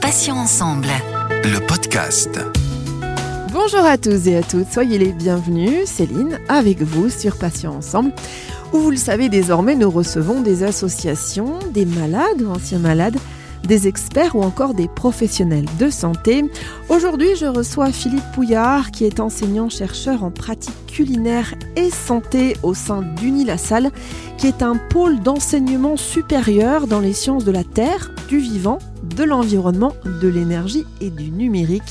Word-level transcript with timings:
Patients 0.00 0.36
ensemble. 0.36 0.88
Le 1.44 1.64
podcast. 1.64 2.40
Bonjour 3.52 3.84
à 3.84 3.96
tous 3.96 4.26
et 4.26 4.38
à 4.38 4.42
toutes, 4.42 4.72
soyez 4.72 4.98
les 4.98 5.12
bienvenus. 5.12 5.86
Céline 5.88 6.40
avec 6.48 6.82
vous 6.82 7.08
sur 7.10 7.36
Patients 7.36 7.76
ensemble, 7.76 8.12
où 8.72 8.78
vous 8.78 8.90
le 8.90 8.96
savez 8.96 9.28
désormais, 9.28 9.76
nous 9.76 9.88
recevons 9.88 10.40
des 10.40 10.64
associations, 10.64 11.60
des 11.72 11.86
malades 11.86 12.42
ou 12.42 12.50
anciens 12.50 12.80
malades 12.80 13.18
des 13.66 13.88
experts 13.88 14.36
ou 14.36 14.42
encore 14.42 14.74
des 14.74 14.88
professionnels 14.88 15.66
de 15.78 15.90
santé. 15.90 16.44
Aujourd'hui, 16.88 17.28
je 17.36 17.46
reçois 17.46 17.90
Philippe 17.90 18.24
Pouillard, 18.34 18.90
qui 18.90 19.04
est 19.04 19.20
enseignant-chercheur 19.20 20.22
en 20.22 20.30
pratique 20.30 20.74
culinaire 20.86 21.54
et 21.76 21.90
santé 21.90 22.56
au 22.62 22.74
sein 22.74 23.02
d'Unilassal, 23.02 23.90
qui 24.38 24.46
est 24.46 24.62
un 24.62 24.76
pôle 24.76 25.20
d'enseignement 25.20 25.96
supérieur 25.96 26.86
dans 26.86 27.00
les 27.00 27.12
sciences 27.12 27.44
de 27.44 27.52
la 27.52 27.64
terre, 27.64 28.12
du 28.28 28.38
vivant, 28.38 28.78
de 29.16 29.24
l'environnement, 29.24 29.94
de 30.04 30.28
l'énergie 30.28 30.84
et 31.00 31.10
du 31.10 31.30
numérique. 31.30 31.82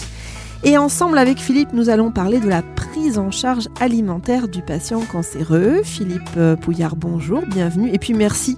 Et 0.66 0.78
ensemble 0.78 1.18
avec 1.18 1.40
Philippe, 1.40 1.74
nous 1.74 1.90
allons 1.90 2.10
parler 2.10 2.40
de 2.40 2.48
la 2.48 2.62
prise 2.62 3.18
en 3.18 3.32
charge 3.32 3.68
alimentaire 3.82 4.48
du 4.48 4.62
patient 4.62 5.02
cancéreux. 5.02 5.82
Philippe 5.84 6.22
euh, 6.38 6.56
Pouillard, 6.56 6.96
bonjour, 6.96 7.42
bienvenue. 7.46 7.90
Et 7.94 8.00
puis 8.00 8.14
merci 8.14 8.58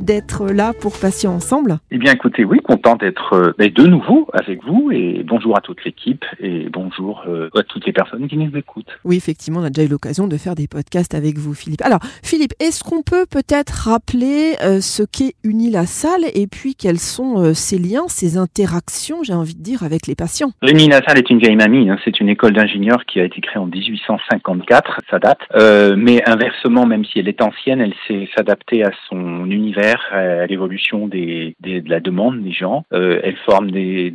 d'être 0.00 0.46
là 0.46 0.72
pour 0.80 0.98
Patients 0.98 1.34
Ensemble. 1.34 1.78
Eh 1.90 1.98
bien 1.98 2.12
écoutez, 2.12 2.44
oui, 2.44 2.60
content 2.60 2.96
d'être 2.96 3.34
euh, 3.34 3.52
de 3.58 3.86
nouveau 3.86 4.28
avec 4.32 4.64
vous 4.64 4.90
et 4.92 5.22
bonjour 5.24 5.56
à 5.56 5.60
toute 5.60 5.84
l'équipe 5.84 6.24
et 6.40 6.68
bonjour 6.70 7.24
euh, 7.26 7.48
à 7.56 7.62
toutes 7.62 7.86
les 7.86 7.92
personnes 7.92 8.28
qui 8.28 8.36
nous 8.36 8.56
écoutent. 8.56 8.98
Oui, 9.04 9.16
effectivement, 9.16 9.60
on 9.60 9.64
a 9.64 9.70
déjà 9.70 9.86
eu 9.86 9.90
l'occasion 9.90 10.26
de 10.26 10.36
faire 10.36 10.54
des 10.54 10.68
podcasts 10.68 11.14
avec 11.14 11.38
vous, 11.38 11.54
Philippe. 11.54 11.82
Alors, 11.82 12.00
Philippe, 12.22 12.52
est-ce 12.60 12.82
qu'on 12.82 13.02
peut 13.02 13.26
peut-être 13.28 13.88
rappeler 13.88 14.54
ce 14.80 15.02
qu'est 15.02 15.34
Unilassal 15.44 16.22
et 16.34 16.46
puis 16.46 16.74
quels 16.74 16.98
sont 16.98 17.54
ces 17.54 17.78
liens, 17.78 18.04
ces 18.08 18.36
interactions, 18.36 19.22
j'ai 19.22 19.34
envie 19.34 19.54
de 19.54 19.62
dire, 19.62 19.82
avec 19.82 20.06
les 20.06 20.14
patients? 20.14 20.50
Unilassal 20.62 21.18
est 21.18 21.30
une 21.30 21.38
vieille 21.38 21.56
mamie, 21.56 21.90
hein. 21.90 21.98
c'est 22.04 22.20
une 22.20 22.28
école 22.28 22.52
d'ingénieurs 22.52 23.04
qui 23.06 23.20
a 23.20 23.24
été 23.24 23.40
créée 23.40 23.58
en 23.58 23.66
1854, 23.66 25.00
ça 25.10 25.18
date. 25.18 25.38
Euh, 25.54 25.94
mais 25.96 26.22
inversement, 26.28 26.86
même 26.86 27.04
si 27.04 27.18
elle 27.18 27.28
est 27.28 27.42
ancienne, 27.42 27.80
elle 27.80 27.94
s'est 28.06 28.28
s'adapter 28.36 28.84
à 28.84 28.90
son 29.08 29.50
univers, 29.50 29.85
à 30.10 30.46
l'évolution 30.46 31.08
de 31.08 31.54
la 31.88 32.00
demande 32.00 32.42
des 32.42 32.52
gens. 32.52 32.84
Euh, 32.92 33.20
elle 33.22 33.36
forme 33.36 33.70
des, 33.70 34.12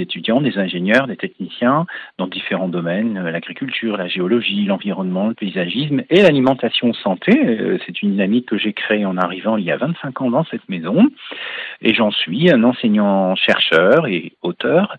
étudiants, 0.00 0.40
des 0.40 0.58
ingénieurs, 0.58 1.06
des 1.06 1.16
techniciens 1.16 1.86
dans 2.18 2.26
différents 2.26 2.68
domaines, 2.68 3.18
euh, 3.18 3.30
l'agriculture, 3.30 3.96
la 3.96 4.08
géologie, 4.08 4.64
l'environnement, 4.64 5.28
le 5.28 5.34
paysagisme 5.34 6.02
et 6.10 6.22
l'alimentation 6.22 6.92
santé. 6.92 7.32
Euh, 7.44 7.78
c'est 7.86 8.02
une 8.02 8.12
dynamique 8.12 8.46
que 8.46 8.58
j'ai 8.58 8.72
créée 8.72 9.04
en 9.04 9.16
arrivant 9.16 9.56
il 9.56 9.64
y 9.64 9.70
a 9.70 9.76
25 9.76 10.20
ans 10.22 10.30
dans 10.30 10.44
cette 10.44 10.68
maison. 10.68 11.08
Et 11.82 11.94
j'en 11.94 12.10
suis 12.10 12.50
un 12.50 12.62
enseignant-chercheur 12.62 14.06
et 14.06 14.32
auteur. 14.42 14.96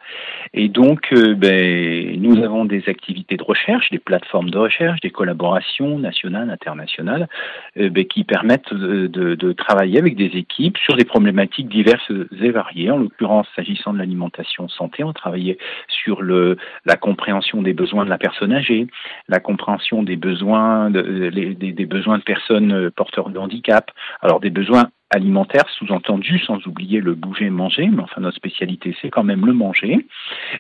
Et 0.53 0.69
donc, 0.69 1.11
euh, 1.13 1.33
ben, 1.35 2.19
nous 2.21 2.43
avons 2.43 2.65
des 2.65 2.83
activités 2.87 3.37
de 3.37 3.43
recherche, 3.43 3.89
des 3.89 3.99
plateformes 3.99 4.49
de 4.49 4.57
recherche, 4.57 4.99
des 5.01 5.09
collaborations 5.09 5.99
nationales, 5.99 6.49
internationales, 6.49 7.27
ben, 7.75 8.05
qui 8.05 8.23
permettent 8.23 8.73
de, 8.73 9.53
travailler 9.53 9.96
avec 9.97 10.15
des 10.15 10.37
équipes 10.37 10.77
sur 10.77 10.95
des 10.95 11.05
problématiques 11.05 11.69
diverses 11.69 12.11
et 12.41 12.51
variées. 12.51 12.91
En 12.91 12.97
l'occurrence, 12.97 13.47
s'agissant 13.55 13.93
de 13.93 13.99
l'alimentation 13.99 14.67
santé, 14.67 15.03
on 15.03 15.13
travaillait 15.13 15.57
sur 15.87 16.21
la 16.21 16.95
compréhension 16.95 17.61
des 17.61 17.73
besoins 17.73 18.05
de 18.05 18.09
la 18.09 18.17
personne 18.17 18.53
âgée, 18.53 18.87
la 19.27 19.39
compréhension 19.39 20.03
des 20.03 20.15
besoins 20.15 20.89
de, 20.89 21.29
des, 21.29 21.53
des 21.53 21.85
besoins 21.85 22.17
de 22.17 22.23
personnes 22.23 22.91
porteurs 22.91 23.29
de 23.29 23.39
handicap, 23.39 23.91
alors 24.21 24.39
des 24.39 24.49
besoins 24.49 24.89
alimentaire, 25.09 25.65
sous-entendu, 25.77 26.39
sans 26.39 26.65
oublier 26.67 26.99
le 26.99 27.15
bouger 27.15 27.49
manger, 27.49 27.87
mais 27.87 28.03
enfin 28.03 28.21
notre 28.21 28.35
spécialité 28.35 28.95
c'est 29.01 29.09
quand 29.09 29.23
même 29.23 29.45
le 29.45 29.53
manger. 29.53 30.05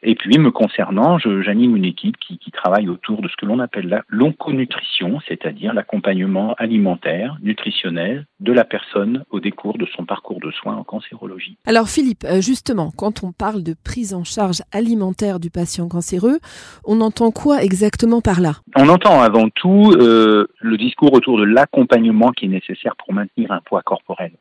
Et 0.03 0.15
puis 0.15 0.37
me 0.37 0.51
concernant, 0.51 1.17
j'anime 1.17 1.75
une 1.75 1.85
équipe 1.85 2.17
qui, 2.17 2.37
qui, 2.37 2.51
travaille 2.51 2.89
autour 2.89 3.21
de 3.21 3.27
ce 3.27 3.35
que 3.35 3.45
l'on 3.45 3.59
appelle 3.59 4.03
l'onconutrition, 4.07 5.19
c'est-à-dire 5.27 5.73
l'accompagnement 5.73 6.55
alimentaire, 6.57 7.37
nutritionnel 7.41 8.25
de 8.39 8.51
la 8.51 8.63
personne 8.63 9.23
au 9.29 9.39
décours 9.39 9.77
de 9.77 9.85
son 9.95 10.05
parcours 10.05 10.39
de 10.39 10.51
soins 10.51 10.75
en 10.75 10.83
cancérologie. 10.83 11.57
Alors 11.65 11.89
Philippe, 11.89 12.23
euh, 12.23 12.41
justement, 12.41 12.91
quand 12.95 13.23
on 13.23 13.31
parle 13.31 13.63
de 13.63 13.75
prise 13.83 14.13
en 14.13 14.23
charge 14.23 14.61
alimentaire 14.71 15.39
du 15.39 15.49
patient 15.49 15.87
cancéreux, 15.87 16.39
on 16.85 17.01
entend 17.01 17.31
quoi 17.31 17.63
exactement 17.63 18.21
par 18.21 18.41
là? 18.41 18.53
On 18.75 18.89
entend 18.89 19.21
avant 19.21 19.49
tout 19.49 19.93
euh, 19.99 20.47
le 20.59 20.77
discours 20.77 21.13
autour 21.13 21.37
de 21.37 21.43
l'accompagnement 21.43 22.31
qui 22.31 22.45
est 22.45 22.49
nécessaire 22.49 22.95
pour 22.95 23.13
maintenir 23.13 23.51
un 23.51 23.61
poids 23.61 23.81
corporel 23.81 24.31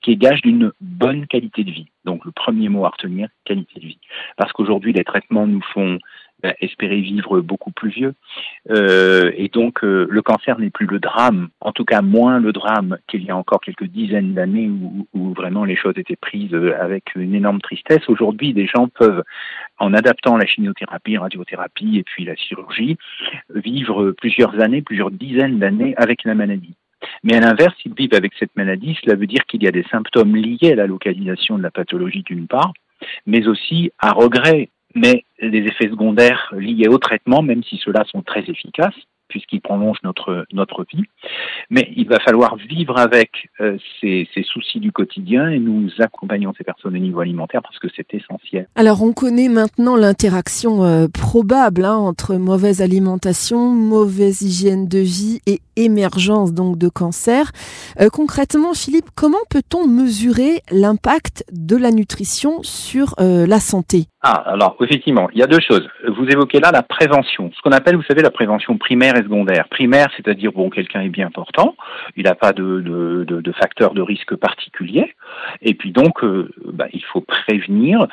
qui 0.00 0.12
est 0.12 0.16
gage 0.16 0.40
d'une 0.42 0.72
bonne 0.80 1.26
qualité 1.26 1.64
de 1.64 1.70
vie. 1.70 1.90
Donc 2.04 2.24
le 2.24 2.32
premier 2.32 2.68
mot 2.68 2.84
à 2.84 2.88
retenir, 2.88 3.28
qualité 3.44 3.80
de 3.80 3.86
vie. 3.86 3.98
Parce 4.36 4.52
qu'aujourd'hui, 4.52 4.92
les 4.92 5.04
traitements 5.04 5.46
nous 5.46 5.60
font 5.74 5.98
ben, 6.42 6.54
espérer 6.60 7.02
vivre 7.02 7.40
beaucoup 7.40 7.70
plus 7.70 7.90
vieux. 7.90 8.14
Euh, 8.70 9.30
et 9.36 9.48
donc 9.48 9.84
euh, 9.84 10.06
le 10.08 10.22
cancer 10.22 10.58
n'est 10.58 10.70
plus 10.70 10.86
le 10.86 10.98
drame, 10.98 11.48
en 11.60 11.72
tout 11.72 11.84
cas 11.84 12.00
moins 12.00 12.38
le 12.38 12.52
drame 12.52 12.96
qu'il 13.08 13.24
y 13.24 13.30
a 13.30 13.36
encore 13.36 13.60
quelques 13.60 13.84
dizaines 13.84 14.32
d'années 14.32 14.70
où, 14.70 15.06
où, 15.12 15.34
vraiment 15.34 15.66
les 15.66 15.76
choses 15.76 15.98
étaient 15.98 16.16
prises 16.16 16.54
avec 16.80 17.14
une 17.14 17.34
énorme 17.34 17.60
tristesse. 17.60 18.08
Aujourd'hui, 18.08 18.54
des 18.54 18.66
gens 18.66 18.88
peuvent, 18.88 19.22
en 19.78 19.92
adaptant 19.92 20.38
la 20.38 20.46
chimiothérapie, 20.46 21.12
la 21.12 21.20
radiothérapie 21.20 21.98
et 21.98 22.04
puis 22.04 22.24
la 22.24 22.36
chirurgie, 22.36 22.96
vivre 23.54 24.12
plusieurs 24.12 24.58
années, 24.62 24.80
plusieurs 24.80 25.10
dizaines 25.10 25.58
d'années 25.58 25.94
avec 25.98 26.24
la 26.24 26.34
maladie. 26.34 26.74
Mais 27.22 27.34
à 27.34 27.40
l'inverse, 27.40 27.74
s'ils 27.82 27.94
vivent 27.94 28.14
avec 28.14 28.32
cette 28.38 28.54
maladie, 28.56 28.96
cela 29.02 29.16
veut 29.16 29.26
dire 29.26 29.44
qu'il 29.46 29.62
y 29.62 29.68
a 29.68 29.72
des 29.72 29.84
symptômes 29.90 30.36
liés 30.36 30.72
à 30.72 30.76
la 30.76 30.86
localisation 30.86 31.58
de 31.58 31.62
la 31.62 31.70
pathologie 31.70 32.22
d'une 32.22 32.46
part, 32.46 32.72
mais 33.26 33.46
aussi 33.46 33.92
à 33.98 34.12
regret, 34.12 34.70
mais 34.94 35.24
des 35.40 35.58
effets 35.58 35.88
secondaires 35.88 36.52
liés 36.56 36.88
au 36.88 36.98
traitement, 36.98 37.42
même 37.42 37.62
si 37.62 37.80
ceux-là 37.84 38.04
sont 38.10 38.22
très 38.22 38.44
efficaces 38.48 38.94
puisqu'ils 39.30 39.62
prolongent 39.62 40.00
notre, 40.04 40.44
notre 40.52 40.84
vie. 40.92 41.04
Mais 41.70 41.90
il 41.96 42.06
va 42.08 42.18
falloir 42.20 42.56
vivre 42.56 42.98
avec 42.98 43.48
euh, 43.60 43.78
ces, 44.00 44.28
ces, 44.34 44.42
soucis 44.42 44.80
du 44.80 44.92
quotidien 44.92 45.48
et 45.48 45.58
nous 45.58 45.88
accompagnons 46.00 46.52
ces 46.58 46.64
personnes 46.64 46.96
au 46.96 46.98
niveau 46.98 47.20
alimentaire 47.20 47.62
parce 47.62 47.78
que 47.78 47.88
c'est 47.96 48.12
essentiel. 48.12 48.66
Alors 48.74 49.02
on 49.02 49.12
connaît 49.12 49.48
maintenant 49.48 49.96
l'interaction 49.96 50.84
euh, 50.84 51.06
probable 51.08 51.84
hein, 51.84 51.96
entre 51.96 52.34
mauvaise 52.34 52.82
alimentation, 52.82 53.70
mauvaise 53.70 54.42
hygiène 54.42 54.88
de 54.88 54.98
vie 54.98 55.40
et 55.46 55.60
émergence 55.76 56.52
donc 56.52 56.78
de 56.78 56.88
cancer. 56.88 57.52
Euh, 58.00 58.08
concrètement, 58.08 58.74
Philippe, 58.74 59.10
comment 59.14 59.38
peut-on 59.48 59.86
mesurer 59.86 60.62
l'impact 60.70 61.44
de 61.52 61.76
la 61.76 61.90
nutrition 61.90 62.62
sur 62.62 63.14
euh, 63.20 63.46
la 63.46 63.60
santé? 63.60 64.06
Ah, 64.22 64.42
alors 64.52 64.76
effectivement, 64.82 65.30
il 65.32 65.38
y 65.38 65.42
a 65.42 65.46
deux 65.46 65.60
choses. 65.60 65.88
Vous 66.06 66.26
évoquez 66.26 66.60
là 66.60 66.70
la 66.72 66.82
prévention, 66.82 67.50
ce 67.56 67.62
qu'on 67.62 67.72
appelle, 67.72 67.96
vous 67.96 68.02
savez, 68.02 68.20
la 68.20 68.30
prévention 68.30 68.76
primaire 68.76 69.16
et 69.16 69.22
secondaire. 69.22 69.66
Primaire, 69.70 70.08
c'est-à-dire 70.14 70.52
bon, 70.52 70.68
quelqu'un 70.68 71.00
est 71.00 71.08
bien 71.08 71.30
portant, 71.30 71.74
il 72.16 72.24
n'a 72.24 72.34
pas 72.34 72.52
de, 72.52 72.80
de, 72.80 73.40
de, 73.40 73.52
facteur 73.52 73.94
de 73.94 74.02
risque 74.02 74.36
particulier, 74.36 75.14
et 75.62 75.72
puis 75.72 75.92
donc, 75.92 76.22
euh, 76.22 76.50
bah, 76.66 76.86
il 76.92 77.02
faut 77.02 77.22
prévenir 77.22 78.08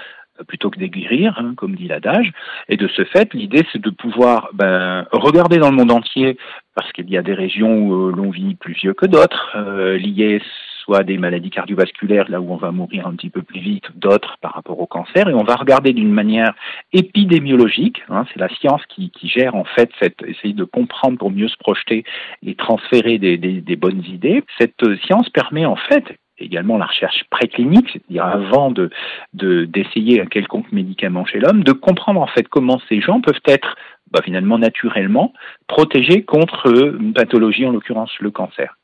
plutôt 0.48 0.70
que 0.70 0.80
d'aiguirir, 0.80 1.38
hein, 1.40 1.54
comme 1.58 1.76
dit 1.76 1.88
l'adage. 1.88 2.32
Et 2.70 2.78
de 2.78 2.88
ce 2.88 3.04
fait, 3.06 3.34
l'idée, 3.34 3.66
c'est 3.72 3.82
de 3.82 3.90
pouvoir 3.90 4.50
ben, 4.54 5.06
regarder 5.12 5.58
dans 5.58 5.70
le 5.70 5.76
monde 5.76 5.92
entier, 5.92 6.38
parce 6.76 6.92
qu'il 6.94 7.10
y 7.10 7.18
a 7.18 7.22
des 7.22 7.34
régions 7.34 7.80
où 7.80 7.94
euh, 7.94 8.14
l'on 8.16 8.30
vit 8.30 8.56
plus 8.56 8.74
vieux 8.74 8.94
que 8.94 9.06
d'autres, 9.06 9.54
euh, 9.56 9.98
liées 9.98 10.42
soit 10.88 11.04
des 11.04 11.18
maladies 11.18 11.50
cardiovasculaires, 11.50 12.30
là 12.30 12.40
où 12.40 12.54
on 12.54 12.56
va 12.56 12.72
mourir 12.72 13.08
un 13.08 13.14
petit 13.14 13.30
peu 13.30 13.42
plus 13.42 13.60
vite, 13.60 13.84
d'autres 13.96 14.38
par 14.42 14.54
rapport 14.54 14.80
au 14.80 14.86
cancer, 14.86 15.28
et 15.28 15.34
on 15.34 15.44
va 15.44 15.56
regarder 15.56 15.92
d'une 15.92 16.12
manière 16.12 16.54
épidémiologique, 16.94 18.02
hein, 18.10 18.26
c'est 18.32 18.40
la 18.40 18.48
science 18.48 18.82
qui, 18.88 19.12
gère 19.24 19.56
en 19.56 19.66
fait, 19.66 19.90
cette, 20.00 20.22
essayer 20.26 20.54
de 20.54 20.64
comprendre 20.64 21.18
pour 21.18 21.30
mieux 21.30 21.50
se 21.50 21.58
projeter 21.58 22.06
et 22.46 22.56
transférer 22.56 23.18
des, 23.18 23.76
bonnes 23.76 24.04
idées. 24.06 24.44
Cette 24.58 24.82
science 25.04 25.30
permet 25.30 25.66
en 25.66 25.76
fait, 25.76 26.06
également 26.40 26.78
la 26.78 26.86
recherche 26.86 27.26
préclinique, 27.30 27.90
c'est-à-dire 27.92 28.26
avant 28.26 28.72
de 28.72 28.90
d'essayer 29.34 30.22
un 30.22 30.26
quelconque 30.26 30.72
médicament 30.72 31.26
chez 31.26 31.40
l'homme, 31.40 31.64
de 31.64 31.74
comprendre 31.74 32.22
en 32.22 32.28
fait 32.28 32.48
comment 32.48 32.80
ces 32.88 33.02
gens 33.02 33.20
peuvent 33.20 33.42
être 33.46 33.76
bah, 34.12 34.22
finalement 34.24 34.58
naturellement 34.58 35.34
protégés 35.68 36.24
contre 36.24 36.68
une 37.00 37.14
pathologie, 37.14 37.66
en 37.66 37.72
l'occurrence 37.72 38.12
le 38.20 38.32
cancer. 38.32 38.78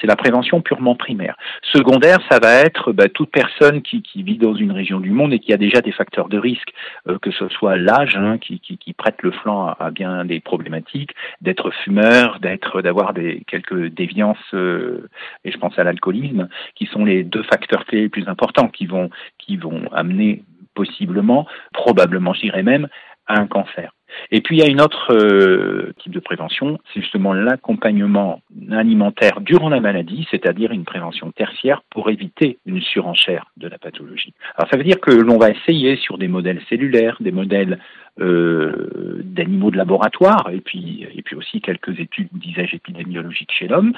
C'est 0.00 0.06
la 0.06 0.16
prévention 0.16 0.60
purement 0.62 0.94
primaire. 0.94 1.36
Secondaire, 1.62 2.18
ça 2.30 2.38
va 2.38 2.54
être 2.54 2.92
bah, 2.92 3.08
toute 3.08 3.30
personne 3.30 3.82
qui, 3.82 4.02
vit 4.16 4.38
dans 4.38 4.54
une 4.54 4.72
région 4.72 5.00
du 5.00 5.10
monde 5.10 5.32
et 5.32 5.38
qui 5.38 5.52
a 5.52 5.56
déjà 5.56 5.80
des 5.80 5.92
facteurs 5.92 6.28
de 6.28 6.38
risque, 6.38 6.72
euh, 7.08 7.18
que 7.18 7.30
ce 7.30 7.48
soit 7.48 7.76
l'âge 7.76 8.16
hein, 8.16 8.38
qui, 8.38 8.60
prête 8.96 9.22
le 9.22 9.30
flanc 9.30 9.74
à, 9.78 9.90
bien 9.90 10.24
des 10.24 10.40
problématiques, 10.40 11.14
d'être 11.40 11.70
fumeur, 11.70 12.40
d'être, 12.40 12.82
d'avoir 12.82 13.12
des 13.14 13.42
quelques 13.46 13.88
déviances, 13.88 14.38
euh, 14.54 15.08
et 15.44 15.52
je 15.52 15.58
pense 15.58 15.78
à 15.78 15.84
l'alcoolisme, 15.84 16.48
qui 16.74 16.86
sont 16.86 17.04
les 17.04 17.22
deux 17.24 17.42
facteurs 17.44 17.84
clés 17.84 18.02
les 18.02 18.08
plus 18.08 18.28
importants 18.28 18.68
qui 18.68 18.86
vont 18.86 19.10
qui 19.38 19.56
vont 19.56 19.82
amener 19.92 20.42
possiblement, 20.74 21.46
probablement, 21.72 22.32
je 22.34 22.42
dirais 22.42 22.62
même, 22.62 22.88
à 23.26 23.40
un 23.40 23.46
cancer. 23.46 23.92
Et 24.30 24.40
puis 24.40 24.56
il 24.56 24.60
y 24.60 24.62
a 24.64 24.70
une 24.70 24.80
autre 24.80 25.12
euh, 25.12 25.92
type 25.98 26.12
de 26.12 26.20
prévention, 26.20 26.78
c'est 26.92 27.00
justement 27.00 27.32
l'accompagnement 27.32 28.40
alimentaire 28.70 29.40
durant 29.40 29.68
la 29.68 29.80
maladie, 29.80 30.26
c'est-à-dire 30.30 30.72
une 30.72 30.84
prévention 30.84 31.30
tertiaire 31.30 31.82
pour 31.90 32.10
éviter 32.10 32.58
une 32.66 32.80
surenchère 32.80 33.46
de 33.56 33.68
la 33.68 33.78
pathologie. 33.78 34.34
Alors 34.56 34.70
ça 34.70 34.76
veut 34.76 34.84
dire 34.84 35.00
que 35.00 35.10
l'on 35.10 35.38
va 35.38 35.50
essayer 35.50 35.96
sur 35.96 36.18
des 36.18 36.28
modèles 36.28 36.60
cellulaires, 36.68 37.16
des 37.20 37.32
modèles 37.32 37.78
euh, 38.20 39.22
d'animaux 39.24 39.70
de 39.70 39.78
laboratoire, 39.78 40.50
et 40.52 40.60
puis, 40.60 41.06
et 41.14 41.22
puis 41.22 41.34
aussi 41.34 41.62
quelques 41.62 41.98
études, 41.98 42.28
disais-je, 42.32 42.76
épidémiologiques 42.76 43.52
chez 43.52 43.68
l'homme, 43.68 43.94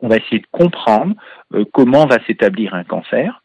on 0.00 0.08
va 0.08 0.16
essayer 0.16 0.38
de 0.38 0.46
comprendre 0.50 1.14
euh, 1.54 1.64
comment 1.72 2.06
va 2.06 2.18
s'établir 2.26 2.74
un 2.74 2.84
cancer, 2.84 3.42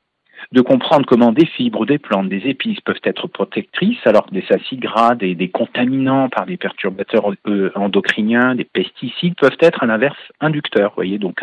de 0.53 0.61
comprendre 0.61 1.05
comment 1.07 1.31
des 1.31 1.47
fibres, 1.47 1.87
des 1.87 1.97
plantes, 1.97 2.29
des 2.29 2.43
épices 2.45 2.79
peuvent 2.81 3.01
être 3.03 3.27
protectrices, 3.27 3.97
alors 4.05 4.27
que 4.27 4.35
des 4.35 4.45
acides 4.51 4.81
gras, 4.81 5.15
des, 5.15 5.33
des 5.33 5.49
contaminants 5.49 6.29
par 6.29 6.45
des 6.45 6.57
perturbateurs 6.57 7.31
euh, 7.47 7.71
endocriniens, 7.73 8.53
des 8.53 8.63
pesticides 8.63 9.33
peuvent 9.35 9.57
être 9.59 9.81
à 9.81 9.87
l'inverse 9.87 10.17
inducteurs. 10.41 10.91
Vous 10.91 10.97
voyez, 10.97 11.17
donc 11.17 11.41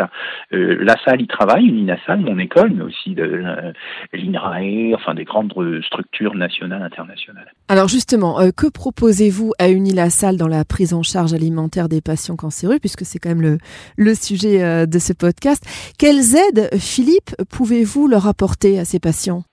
euh, 0.53 0.79
la 0.81 0.97
salle 1.05 1.23
y 1.23 1.27
travaille, 1.27 1.67
une 1.67 1.79
INASAL, 1.79 2.21
mon 2.21 2.39
école, 2.39 2.73
mais 2.73 2.85
aussi 2.85 3.15
de, 3.15 3.23
euh, 3.25 3.73
l'INRAE, 4.13 4.95
enfin 4.95 5.15
des 5.15 5.25
grandes 5.25 5.53
structures 5.85 6.37
nationales, 6.37 6.83
internationales. 6.83 7.53
Alors 7.67 7.89
justement, 7.89 8.39
euh, 8.39 8.51
que 8.57 8.69
proposez-vous 8.69 9.53
à 9.59 9.71
Unilassal 9.71 10.37
dans 10.37 10.47
la 10.47 10.65
prise 10.65 10.95
en 10.95 11.03
charge 11.03 11.35
alimentaire 11.35 11.89
des 11.89 12.01
patients 12.01 12.37
cancéreux, 12.37 12.79
puisque 12.79 13.05
c'est 13.05 13.19
quand 13.19 13.35
même 13.35 13.59
le, 13.97 14.15
sujet 14.15 14.87
de 14.87 14.99
ce 14.99 15.13
podcast? 15.13 15.65
Quelles 15.99 16.37
aides, 16.37 16.69
Philippe, 16.79 17.35
pouvez-vous 17.51 18.07
leur 18.07 18.29
apporter 18.29 18.79
à 18.79 18.85
ces 18.85 19.00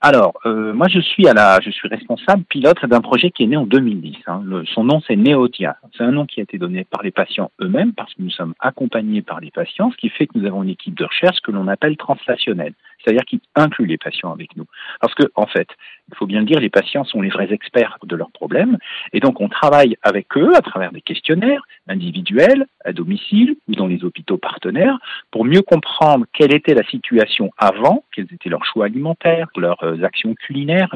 Alors, 0.00 0.34
euh, 0.46 0.72
moi 0.72 0.88
je 0.88 1.00
suis 1.00 1.26
à 1.28 1.34
la, 1.34 1.60
je 1.60 1.70
suis 1.70 1.88
responsable 1.88 2.44
pilote 2.44 2.84
d'un 2.84 3.00
projet 3.00 3.30
qui 3.30 3.44
est 3.44 3.46
né 3.46 3.56
en 3.56 3.66
2010. 3.66 4.16
Hein. 4.26 4.42
Son 4.74 4.84
nom 4.84 5.00
c'est 5.06 5.16
Neotia. 5.16 5.76
C'est 5.96 6.04
un 6.04 6.12
nom 6.12 6.26
qui 6.26 6.40
a 6.40 6.42
été 6.42 6.58
donné 6.58 6.84
par 6.84 7.02
les 7.02 7.10
patients 7.10 7.50
eux-mêmes 7.60 7.92
parce 7.92 8.14
que 8.14 8.22
nous 8.22 8.30
sommes 8.30 8.54
accompagnés 8.60 9.22
par 9.22 9.40
les 9.40 9.50
patients, 9.50 9.90
ce 9.90 9.96
qui 9.96 10.08
fait 10.08 10.26
que 10.26 10.38
nous 10.38 10.46
avons 10.46 10.62
une 10.62 10.70
équipe 10.70 10.96
de 10.96 11.04
recherche 11.04 11.40
que 11.40 11.50
l'on 11.50 11.68
appelle 11.68 11.96
translationnelle, 11.96 12.74
c'est-à-dire 13.08 13.24
qui 13.24 13.40
inclut 13.54 13.86
les 13.86 13.96
patients 13.96 14.32
avec 14.32 14.54
nous. 14.56 14.66
Parce 15.00 15.14
que 15.14 15.24
en 15.34 15.46
fait, 15.46 15.68
il 16.10 16.16
faut 16.16 16.26
bien 16.26 16.40
le 16.40 16.46
dire, 16.46 16.60
les 16.60 16.68
patients 16.68 17.04
sont 17.04 17.22
les 17.22 17.30
vrais 17.30 17.50
experts 17.52 17.96
de 18.02 18.16
leurs 18.16 18.30
problèmes, 18.30 18.76
et 19.14 19.20
donc 19.20 19.40
on 19.40 19.48
travaille 19.48 19.96
avec 20.02 20.36
eux 20.36 20.54
à 20.54 20.60
travers 20.60 20.92
des 20.92 21.00
questionnaires 21.00 21.62
individuels, 21.88 22.66
à 22.84 22.92
domicile 22.92 23.56
ou 23.66 23.74
dans 23.74 23.86
les 23.86 24.04
hôpitaux 24.04 24.36
partenaires, 24.36 24.98
pour 25.30 25.46
mieux 25.46 25.62
comprendre 25.62 26.26
quelle 26.34 26.54
était 26.54 26.74
la 26.74 26.84
situation 26.84 27.50
avant, 27.56 28.04
quels 28.14 28.26
étaient 28.32 28.50
leurs 28.50 28.66
choix 28.66 28.84
alimentaires, 28.84 29.48
leurs 29.56 29.82
euh, 29.82 30.02
actions 30.02 30.34
culinaires, 30.34 30.94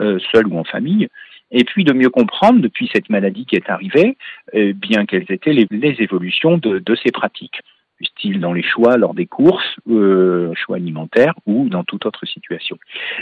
euh, 0.00 0.18
seuls 0.32 0.46
ou 0.46 0.58
en 0.58 0.64
famille, 0.64 1.08
et 1.50 1.64
puis 1.64 1.84
de 1.84 1.94
mieux 1.94 2.10
comprendre 2.10 2.60
depuis 2.60 2.90
cette 2.92 3.08
maladie 3.08 3.46
qui 3.46 3.56
est 3.56 3.70
arrivée, 3.70 4.18
eh 4.52 4.72
bien 4.74 5.06
quelles 5.06 5.30
étaient 5.30 5.52
les, 5.52 5.66
évolutions 5.70 6.58
de 6.58 6.96
ces 7.02 7.12
pratiques 7.12 7.60
style 8.02 8.40
dans 8.40 8.52
les 8.52 8.62
choix 8.62 8.96
lors 8.96 9.14
des 9.14 9.26
courses, 9.26 9.76
euh, 9.88 10.52
choix 10.54 10.76
alimentaires 10.76 11.34
ou 11.46 11.68
dans 11.68 11.84
toute 11.84 12.06
autre 12.06 12.26
situation. 12.26 12.76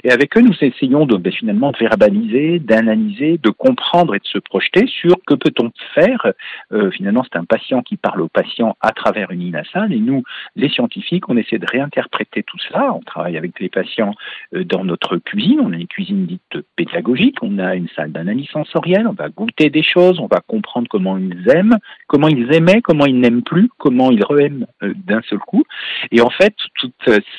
Et 0.05 0.11
avec 0.11 0.37
eux, 0.37 0.41
nous 0.41 0.55
essayons 0.61 1.07
de 1.07 1.17
ben, 1.17 1.33
finalement 1.33 1.73
de 1.73 1.79
verbaliser, 1.79 2.59
d'analyser, 2.59 3.39
de 3.39 3.51
comprendre 3.51 4.15
et 4.15 4.19
de 4.19 4.27
se 4.27 4.39
projeter 4.39 4.87
sur 4.87 5.17
que 5.27 5.35
peut-on 5.35 5.71
faire. 5.95 6.33
Euh, 6.73 6.91
finalement, 6.91 7.25
c'est 7.25 7.39
un 7.39 7.45
patient 7.45 7.83
qui 7.83 7.97
parle 7.97 8.23
au 8.23 8.29
patient 8.29 8.77
à 8.81 8.93
travers 8.93 9.31
une 9.31 9.43
INASAL 9.43 9.93
et 9.93 10.01
nous, 10.01 10.23
les 10.57 10.69
scientifiques, 10.69 11.29
on 11.29 11.37
essaie 11.37 11.59
de 11.59 11.67
réinterpréter 11.71 12.43
tout 12.43 12.59
cela. 12.59 12.93
On 12.95 13.01
travaille 13.01 13.37
avec 13.37 13.61
les 13.61 13.69
patients 13.69 14.15
euh, 14.55 14.65
dans 14.65 14.85
notre 14.85 15.17
cuisine. 15.19 15.61
On 15.61 15.73
a 15.73 15.77
une 15.77 15.87
cuisine 15.87 16.27
dite 16.27 16.65
pédagogique. 16.77 17.37
On 17.43 17.59
a 17.59 17.75
une 17.75 17.89
salle 17.95 18.13
d'analyse 18.13 18.49
sensorielle. 18.49 19.07
On 19.07 19.13
va 19.13 19.29
goûter 19.29 19.71
des 19.71 19.83
choses. 19.83 20.19
On 20.21 20.27
va 20.27 20.41
comprendre 20.41 20.89
comment 20.89 21.19
ils 21.19 21.49
aiment, 21.51 21.77
comment 22.07 22.29
ils 22.29 22.53
aimaient, 22.53 22.81
comment 22.81 23.07
ils 23.07 23.19
n'aiment 23.19 23.43
plus, 23.43 23.69
comment 23.79 24.11
ils 24.11 24.25
re-aiment 24.25 24.67
d'un 24.81 25.23
seul 25.23 25.39
coup. 25.39 25.65
Et 26.11 26.21
en 26.21 26.31
fait, 26.31 26.55
tous 26.75 26.93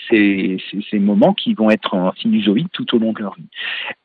ces, 0.09 0.57
ces, 0.89 0.99
moments 0.99 1.33
qui 1.33 1.53
vont 1.53 1.69
être 1.69 1.93
en 1.95 2.13
sinusoïde 2.13 2.69
tout 2.71 2.95
au 2.95 2.99
long 2.99 3.13
de 3.13 3.21
leur 3.21 3.35
vie. 3.35 3.49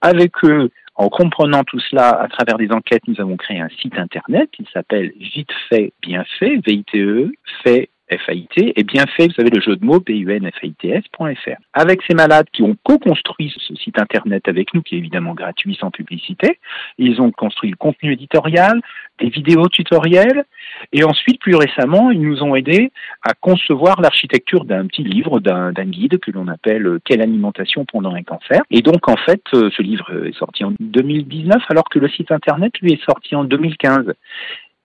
Avec 0.01 0.33
eux, 0.45 0.71
en 0.95 1.09
comprenant 1.09 1.63
tout 1.65 1.79
cela 1.79 2.09
à 2.09 2.29
travers 2.29 2.59
des 2.59 2.71
enquêtes, 2.73 3.07
nous 3.07 3.21
avons 3.21 3.37
créé 3.37 3.61
un 3.61 3.69
site 3.81 3.97
internet 3.99 4.51
qui 4.53 4.67
s'appelle 4.73 5.13
Vite 5.19 5.53
fait, 5.69 5.93
bien 6.03 6.25
fait, 6.39 6.57
VITE, 6.67 7.31
fait 7.63 7.91
FAIT, 8.11 8.73
et 8.77 8.85
bien 8.85 9.05
fait, 9.07 9.27
vous 9.27 9.35
savez, 9.35 9.51
le 9.51 9.61
jeu 9.61 9.77
de 9.77 9.85
mots, 9.85 10.01
B-U-N-F-A-I-T-S.fr. 10.01 11.61
Avec 11.73 12.01
ces 12.09 12.15
malades 12.15 12.47
qui 12.53 12.63
ont 12.63 12.77
co-construit 12.83 13.55
ce 13.57 13.75
site 13.75 13.99
internet 13.99 14.49
avec 14.49 14.75
nous, 14.75 14.83
qui 14.83 14.95
est 14.95 14.99
évidemment 14.99 15.35
gratuit 15.35 15.77
sans 15.81 15.91
publicité, 15.91 16.59
ils 16.99 17.21
ont 17.21 17.31
construit 17.31 17.71
le 17.71 17.77
contenu 17.77 18.13
éditorial, 18.13 18.81
des 19.19 19.29
vidéos 19.29 19.69
tutoriels, 19.69 20.45
et 20.93 21.05
ensuite, 21.05 21.41
plus 21.41 21.57
récemment, 21.57 22.11
ils 22.11 22.21
nous 22.21 22.43
ont 22.43 22.55
aidés 22.55 22.93
à 23.23 23.35
concevoir 23.35 24.01
l'architecture 24.01 24.65
d'un 24.65 24.87
petit 24.87 25.03
livre, 25.03 25.41
d'un 25.41 25.73
guide 25.85 26.19
que 26.21 26.31
l'on 26.31 26.49
appelle 26.49 26.99
Quelle 27.05 27.21
alimentation 27.21 27.85
pendant 27.85 28.15
un 28.15 28.23
cancer. 28.23 28.63
Et 28.71 28.83
donc, 28.83 29.09
en 29.09 29.17
fait, 29.17 29.43
ce 29.53 29.83
livre 29.83 30.27
est 30.27 30.37
sorti 30.39 30.65
en 30.65 30.73
2019, 30.79 31.63
alors 31.69 31.89
que 31.91 31.99
le 31.99 32.09
site 32.09 32.31
internet, 32.33 32.73
lui, 32.81 32.93
est 32.93 33.05
sorti 33.05 33.35
en 33.35 33.45
2015. 33.45 34.13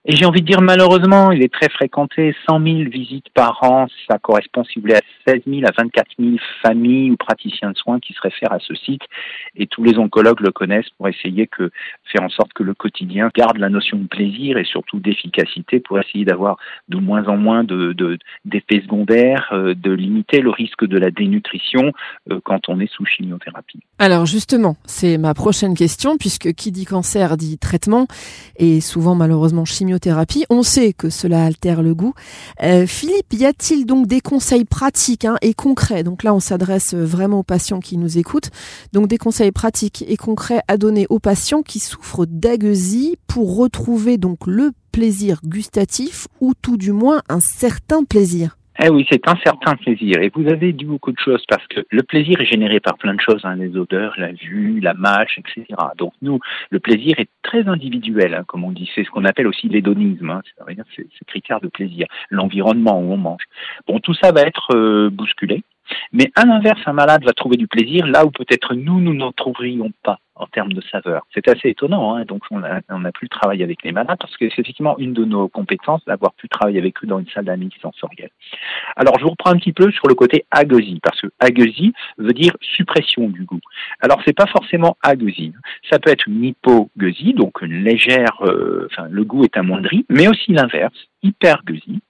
Et 0.06 0.16
j'ai 0.16 0.26
envie 0.26 0.42
de 0.42 0.46
dire 0.46 0.60
malheureusement, 0.60 1.32
il 1.32 1.42
est 1.42 1.52
très 1.52 1.70
fréquenté, 1.70 2.34
100 2.46 2.62
000 2.62 2.76
visites 2.90 3.30
par 3.34 3.62
an, 3.62 3.86
ça 4.08 4.18
correspond 4.18 4.62
si 4.64 4.74
vous 4.76 4.82
voulez 4.82 4.96
à 4.96 5.00
16 5.26 5.42
000 5.46 5.60
à 5.66 5.72
24 5.76 6.06
000 6.18 6.36
familles 6.62 7.10
ou 7.10 7.16
praticiens 7.16 7.70
de 7.70 7.76
soins 7.76 8.00
qui 8.00 8.12
se 8.12 8.20
réfèrent 8.20 8.52
à 8.52 8.58
ce 8.60 8.74
site 8.74 9.02
et 9.56 9.66
tous 9.66 9.82
les 9.82 9.98
oncologues 9.98 10.40
le 10.40 10.50
connaissent 10.50 10.90
pour 10.96 11.08
essayer 11.08 11.46
que 11.46 11.70
faire 12.04 12.22
en 12.22 12.28
sorte 12.28 12.52
que 12.52 12.62
le 12.62 12.74
quotidien 12.74 13.30
garde 13.34 13.58
la 13.58 13.68
notion 13.68 13.98
de 13.98 14.06
plaisir 14.06 14.58
et 14.58 14.64
surtout 14.64 14.98
d'efficacité 14.98 15.80
pour 15.80 15.98
essayer 15.98 16.24
d'avoir 16.24 16.56
de 16.88 16.98
moins 16.98 17.26
en 17.26 17.36
moins 17.36 17.64
de, 17.64 17.94
d'effets 18.44 18.82
secondaires, 18.82 19.48
euh, 19.52 19.74
de 19.74 19.92
limiter 19.92 20.40
le 20.40 20.50
risque 20.50 20.84
de 20.84 20.98
la 20.98 21.10
dénutrition 21.10 21.92
euh, 22.30 22.40
quand 22.44 22.68
on 22.68 22.80
est 22.80 22.92
sous 22.92 23.04
chimiothérapie. 23.04 23.80
Alors 23.98 24.26
justement, 24.26 24.76
c'est 24.84 25.18
ma 25.18 25.34
prochaine 25.34 25.74
question 25.74 26.16
puisque 26.16 26.52
qui 26.52 26.72
dit 26.72 26.84
cancer 26.84 27.36
dit 27.36 27.58
traitement 27.58 28.06
et 28.56 28.80
souvent 28.80 29.14
malheureusement 29.14 29.64
chimiothérapie 29.64 30.44
on 30.50 30.62
sait 30.62 30.92
que 30.92 31.10
cela 31.10 31.44
altère 31.44 31.82
le 31.82 31.94
goût. 31.94 32.14
Euh, 32.62 32.86
Philippe, 32.86 33.32
y 33.32 33.44
a-t-il 33.44 33.86
donc 33.86 34.06
des 34.06 34.20
conseils 34.20 34.64
pratiques 34.64 35.13
hein, 35.22 35.36
et 35.40 35.54
concrets 35.54 36.02
Donc 36.02 36.22
là, 36.22 36.34
on 36.34 36.40
s'adresse 36.40 36.94
vraiment 36.94 37.40
aux 37.40 37.44
patients 37.44 37.80
qui 37.80 37.96
nous 37.96 38.18
écoutent. 38.18 38.50
Donc 38.92 39.06
des 39.06 39.18
conseils 39.18 39.52
pratiques 39.52 40.04
et 40.08 40.16
concrets 40.16 40.62
à 40.66 40.76
donner 40.76 41.06
aux 41.10 41.20
patients 41.20 41.62
qui 41.62 41.78
souffrent 41.78 42.26
d'agueusie 42.26 43.16
pour 43.26 43.56
retrouver 43.56 44.18
donc 44.18 44.46
le 44.46 44.72
plaisir 44.92 45.40
gustatif 45.44 46.26
ou 46.40 46.54
tout 46.60 46.76
du 46.76 46.92
moins 46.92 47.22
un 47.28 47.40
certain 47.40 48.04
plaisir. 48.04 48.56
Eh 48.82 48.88
oui, 48.88 49.06
c'est 49.08 49.28
un 49.28 49.36
certain 49.44 49.76
plaisir. 49.76 50.18
Et 50.20 50.32
vous 50.34 50.48
avez 50.48 50.72
dit 50.72 50.84
beaucoup 50.84 51.12
de 51.12 51.18
choses 51.18 51.44
parce 51.48 51.64
que 51.68 51.86
le 51.90 52.02
plaisir 52.02 52.40
est 52.40 52.46
généré 52.46 52.80
par 52.80 52.98
plein 52.98 53.14
de 53.14 53.20
choses, 53.20 53.40
hein, 53.44 53.54
les 53.54 53.76
odeurs, 53.76 54.14
la 54.18 54.32
vue, 54.32 54.80
la 54.80 54.94
mâche, 54.94 55.38
etc. 55.38 55.64
Donc 55.96 56.12
nous, 56.22 56.40
le 56.70 56.80
plaisir 56.80 57.14
est 57.20 57.28
très 57.42 57.68
individuel, 57.68 58.34
hein, 58.34 58.44
comme 58.46 58.64
on 58.64 58.72
dit. 58.72 58.90
C'est 58.94 59.04
ce 59.04 59.10
qu'on 59.10 59.24
appelle 59.24 59.46
aussi 59.46 59.68
l'hédonisme, 59.68 60.28
hein, 60.28 60.42
c'est-à-dire 60.44 60.84
ces, 60.96 61.06
critères 61.26 61.60
de 61.60 61.68
plaisir, 61.68 62.06
l'environnement 62.30 62.98
où 63.00 63.12
on 63.12 63.16
mange. 63.16 63.44
Bon, 63.86 64.00
tout 64.00 64.14
ça 64.14 64.32
va 64.32 64.42
être 64.42 64.74
euh, 64.74 65.08
bousculé. 65.08 65.62
Mais 66.12 66.32
à 66.34 66.44
l'inverse, 66.44 66.80
un 66.86 66.94
malade 66.94 67.24
va 67.24 67.32
trouver 67.32 67.56
du 67.56 67.68
plaisir 67.68 68.06
là 68.06 68.26
où 68.26 68.30
peut-être 68.30 68.74
nous, 68.74 69.00
nous 69.00 69.14
n'en 69.14 69.32
trouverions 69.32 69.92
pas 70.02 70.18
en 70.36 70.46
termes 70.46 70.72
de 70.72 70.82
saveur. 70.90 71.26
C'est 71.32 71.48
assez 71.48 71.68
étonnant, 71.68 72.16
hein 72.16 72.24
donc 72.24 72.42
on 72.50 72.62
a, 72.62 72.80
on 72.88 73.04
a 73.04 73.12
pu 73.12 73.28
travailler 73.28 73.64
avec 73.64 73.82
les 73.84 73.92
malades 73.92 74.18
parce 74.18 74.36
que 74.36 74.48
c'est 74.50 74.60
effectivement 74.60 74.98
une 74.98 75.12
de 75.12 75.24
nos 75.24 75.48
compétences 75.48 76.04
d'avoir 76.06 76.34
pu 76.34 76.48
travailler 76.48 76.78
avec 76.78 77.02
eux 77.02 77.06
dans 77.06 77.18
une 77.18 77.28
salle 77.28 77.44
d'analyse 77.44 77.72
sensorielle. 77.80 78.30
Alors 78.96 79.18
je 79.18 79.24
vous 79.24 79.30
reprends 79.30 79.50
un 79.50 79.58
petit 79.58 79.72
peu 79.72 79.90
sur 79.92 80.08
le 80.08 80.14
côté 80.14 80.44
agueusie, 80.50 81.00
parce 81.02 81.20
que 81.20 81.28
agueusie 81.38 81.92
veut 82.18 82.32
dire 82.32 82.56
suppression 82.60 83.28
du 83.28 83.44
goût. 83.44 83.60
Alors 84.00 84.20
c'est 84.24 84.36
pas 84.36 84.46
forcément 84.46 84.96
agueusie, 85.02 85.52
ça 85.90 85.98
peut 85.98 86.10
être 86.10 86.26
une 86.26 86.44
hypogueusie, 86.44 87.34
donc 87.34 87.62
une 87.62 87.84
légère, 87.84 88.36
euh, 88.42 88.88
enfin 88.90 89.06
le 89.10 89.24
goût 89.24 89.44
est 89.44 89.56
amoindri, 89.56 90.04
mais 90.08 90.28
aussi 90.28 90.52
l'inverse, 90.52 90.96
hypergueusie. 91.22 92.00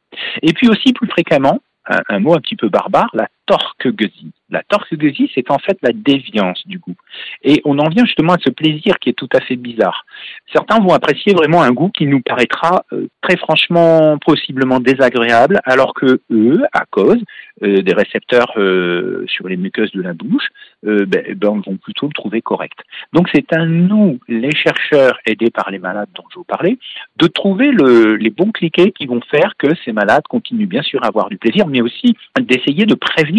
Et 0.43 0.53
puis 0.53 0.69
aussi 0.69 0.93
plus 0.93 1.09
fréquemment, 1.09 1.61
un, 1.87 2.01
un, 2.09 2.19
mot 2.21 2.35
un 2.35 2.41
petit 2.41 2.57
peu 2.57 2.69
barbare, 2.69 3.11
la 3.13 3.29
torquegueusie. 3.47 4.33
La 4.51 4.63
torquegueusie, 4.69 5.31
c'est 5.35 5.51
en 5.51 5.59
fait 5.59 5.79
la 5.83 5.93
déviance 5.93 6.67
du 6.67 6.79
goût. 6.79 6.95
Et 7.43 7.61
on 7.65 7.79
en 7.79 7.89
vient 7.89 8.05
justement 8.05 8.35
à 8.35 8.39
ce 8.39 8.51
plaisir 8.51 8.99
qui 9.01 9.11
est 9.11 9.15
tout 9.15 9.29
à 9.35 9.41
fait 9.41 9.57
bizarre. 9.57 10.05
Certains 10.53 10.79
vont 10.81 10.93
apprécier 10.93 11.35
vraiment 11.35 11.63
un 11.63 11.73
goût 11.73 11.91
qui 11.91 12.07
nous 12.07 12.21
paraîtra 12.21 12.85
euh, 12.93 13.09
très 13.21 13.37
franchement 13.37 14.17
possiblement 14.25 14.81
désagréable, 14.81 15.61
alors 15.65 15.95
que 15.95 16.21
eux, 16.31 16.63
à 16.73 16.85
cause 16.91 17.21
euh, 17.63 17.83
des 17.83 17.95
récepteurs 17.95 18.53
euh, 18.57 19.25
sur 19.29 19.49
les 19.49 19.57
muqueuses 19.57 19.93
de 19.93 20.03
la 20.03 20.13
bouche, 20.13 20.49
ben, 20.83 21.07
ben, 21.07 21.63
vont 21.67 21.79
plutôt 21.79 22.07
le 22.07 22.13
trouver 22.13 22.43
correct. 22.43 22.79
Donc 23.15 23.29
c'est 23.35 23.51
à 23.55 23.65
nous, 23.65 24.19
les 24.29 24.55
chercheurs 24.55 25.19
aidés 25.25 25.51
par 25.51 25.71
les 25.71 25.79
malades 25.79 26.11
dont 26.15 26.25
je 26.31 26.37
vous 26.37 26.45
parlais, 26.45 26.79
de 27.17 27.27
trouver 27.27 27.71
le, 27.71 28.17
les 28.17 28.29
bons 28.29 28.53
cliquets 28.53 28.93
qui 28.93 29.07
vont 29.07 29.23
faire 29.31 29.55
que 29.59 29.69
ces 29.85 29.93
malades 29.93 30.25
continuent 30.29 30.67
bien 30.67 30.83
sûr 30.83 31.03
à 31.03 31.09
avoir 31.09 31.31
du 31.31 31.39
plaisir, 31.39 31.67
mais 31.67 31.81
aussi 31.81 32.15
d'essayer 32.39 32.85
de 32.85 32.95
prévenir 32.95 33.34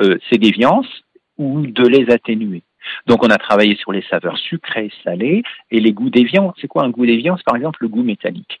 euh, 0.00 0.18
ces 0.30 0.38
déviances 0.38 1.02
ou 1.38 1.66
de 1.66 1.86
les 1.86 2.10
atténuer. 2.10 2.62
Donc 3.06 3.24
on 3.24 3.28
a 3.28 3.36
travaillé 3.36 3.76
sur 3.76 3.92
les 3.92 4.02
saveurs 4.10 4.38
sucrées, 4.38 4.90
salées 5.04 5.42
et 5.70 5.80
les 5.80 5.92
goûts 5.92 6.10
déviants. 6.10 6.54
C'est 6.60 6.68
quoi 6.68 6.84
un 6.84 6.90
goût 6.90 7.06
déviant? 7.06 7.36
C'est 7.36 7.44
par 7.44 7.56
exemple 7.56 7.78
le 7.82 7.88
goût 7.88 8.02
métallique 8.02 8.58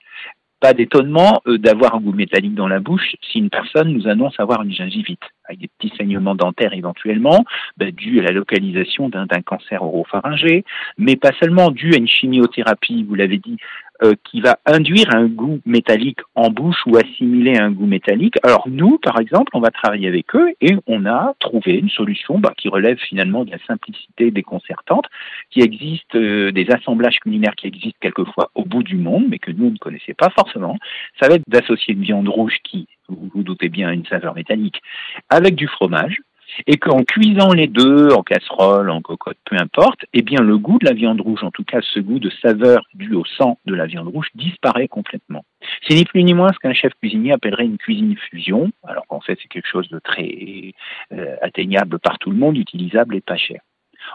pas 0.60 0.74
d'étonnement 0.74 1.40
euh, 1.46 1.58
d'avoir 1.58 1.94
un 1.94 2.00
goût 2.00 2.12
métallique 2.12 2.54
dans 2.54 2.68
la 2.68 2.80
bouche 2.80 3.16
si 3.22 3.38
une 3.38 3.50
personne 3.50 3.92
nous 3.92 4.06
annonce 4.06 4.38
avoir 4.38 4.62
une 4.62 4.72
gingivite, 4.72 5.22
avec 5.44 5.60
des 5.60 5.68
petits 5.78 5.92
saignements 5.96 6.34
dentaires 6.34 6.74
éventuellement, 6.74 7.44
bah, 7.78 7.90
dû 7.90 8.20
à 8.20 8.24
la 8.24 8.30
localisation 8.30 9.08
d'un 9.08 9.26
cancer 9.44 9.82
oropharyngé, 9.82 10.64
mais 10.98 11.16
pas 11.16 11.32
seulement 11.40 11.70
dû 11.70 11.94
à 11.94 11.96
une 11.96 12.06
chimiothérapie, 12.06 13.04
vous 13.04 13.14
l'avez 13.14 13.38
dit, 13.38 13.56
euh, 14.02 14.14
qui 14.24 14.40
va 14.40 14.58
induire 14.66 15.14
un 15.14 15.26
goût 15.26 15.60
métallique 15.66 16.20
en 16.34 16.50
bouche 16.50 16.86
ou 16.86 16.96
assimiler 16.96 17.58
un 17.58 17.70
goût 17.70 17.86
métallique. 17.86 18.36
Alors 18.42 18.66
nous, 18.68 18.98
par 18.98 19.20
exemple, 19.20 19.50
on 19.54 19.60
va 19.60 19.70
travailler 19.70 20.08
avec 20.08 20.34
eux 20.34 20.52
et 20.60 20.74
on 20.86 21.04
a 21.06 21.34
trouvé 21.38 21.74
une 21.74 21.90
solution 21.90 22.38
bah, 22.38 22.52
qui 22.56 22.68
relève 22.68 22.98
finalement 22.98 23.44
de 23.44 23.50
la 23.50 23.58
simplicité 23.66 24.30
déconcertante, 24.30 25.04
qui 25.50 25.60
existe, 25.60 26.14
euh, 26.14 26.50
des 26.50 26.70
assemblages 26.70 27.18
culinaires 27.20 27.54
qui 27.56 27.66
existent 27.66 27.98
quelquefois 28.00 28.50
au 28.54 28.64
bout 28.64 28.82
du 28.82 28.96
monde, 28.96 29.26
mais 29.28 29.38
que 29.38 29.50
nous 29.50 29.70
ne 29.70 29.76
connaissait 29.76 30.14
pas 30.14 30.30
forcément. 30.30 30.78
Ça 31.20 31.28
va 31.28 31.34
être 31.34 31.44
d'associer 31.46 31.94
une 31.94 32.02
viande 32.02 32.28
rouge 32.28 32.56
qui, 32.64 32.88
vous 33.08 33.30
vous 33.34 33.42
doutez 33.42 33.68
bien, 33.68 33.88
a 33.88 33.92
une 33.92 34.06
saveur 34.06 34.34
métallique, 34.34 34.80
avec 35.28 35.54
du 35.54 35.66
fromage, 35.66 36.16
et 36.66 36.76
qu'en 36.76 37.04
cuisant 37.04 37.52
les 37.52 37.66
deux, 37.66 38.08
en 38.12 38.22
casserole, 38.22 38.90
en 38.90 39.00
cocotte, 39.00 39.38
peu 39.44 39.56
importe, 39.58 40.04
eh 40.12 40.22
bien 40.22 40.40
le 40.40 40.58
goût 40.58 40.78
de 40.78 40.86
la 40.86 40.94
viande 40.94 41.20
rouge, 41.20 41.42
en 41.42 41.50
tout 41.50 41.64
cas 41.64 41.80
ce 41.82 42.00
goût 42.00 42.18
de 42.18 42.30
saveur 42.42 42.82
dû 42.94 43.14
au 43.14 43.24
sang 43.24 43.58
de 43.64 43.74
la 43.74 43.86
viande 43.86 44.08
rouge, 44.08 44.28
disparaît 44.34 44.88
complètement. 44.88 45.44
C'est 45.86 45.94
ni 45.94 46.04
plus 46.04 46.24
ni 46.24 46.34
moins 46.34 46.52
ce 46.52 46.58
qu'un 46.58 46.72
chef 46.72 46.92
cuisinier 46.94 47.32
appellerait 47.32 47.66
une 47.66 47.78
cuisine 47.78 48.16
fusion, 48.16 48.70
alors 48.86 49.06
qu'en 49.06 49.20
fait 49.20 49.38
c'est 49.42 49.48
quelque 49.48 49.68
chose 49.68 49.88
de 49.88 49.98
très 49.98 50.72
euh, 51.12 51.36
atteignable 51.42 51.98
par 51.98 52.18
tout 52.18 52.30
le 52.30 52.36
monde, 52.36 52.56
utilisable 52.56 53.16
et 53.16 53.20
pas 53.20 53.36
cher. 53.36 53.60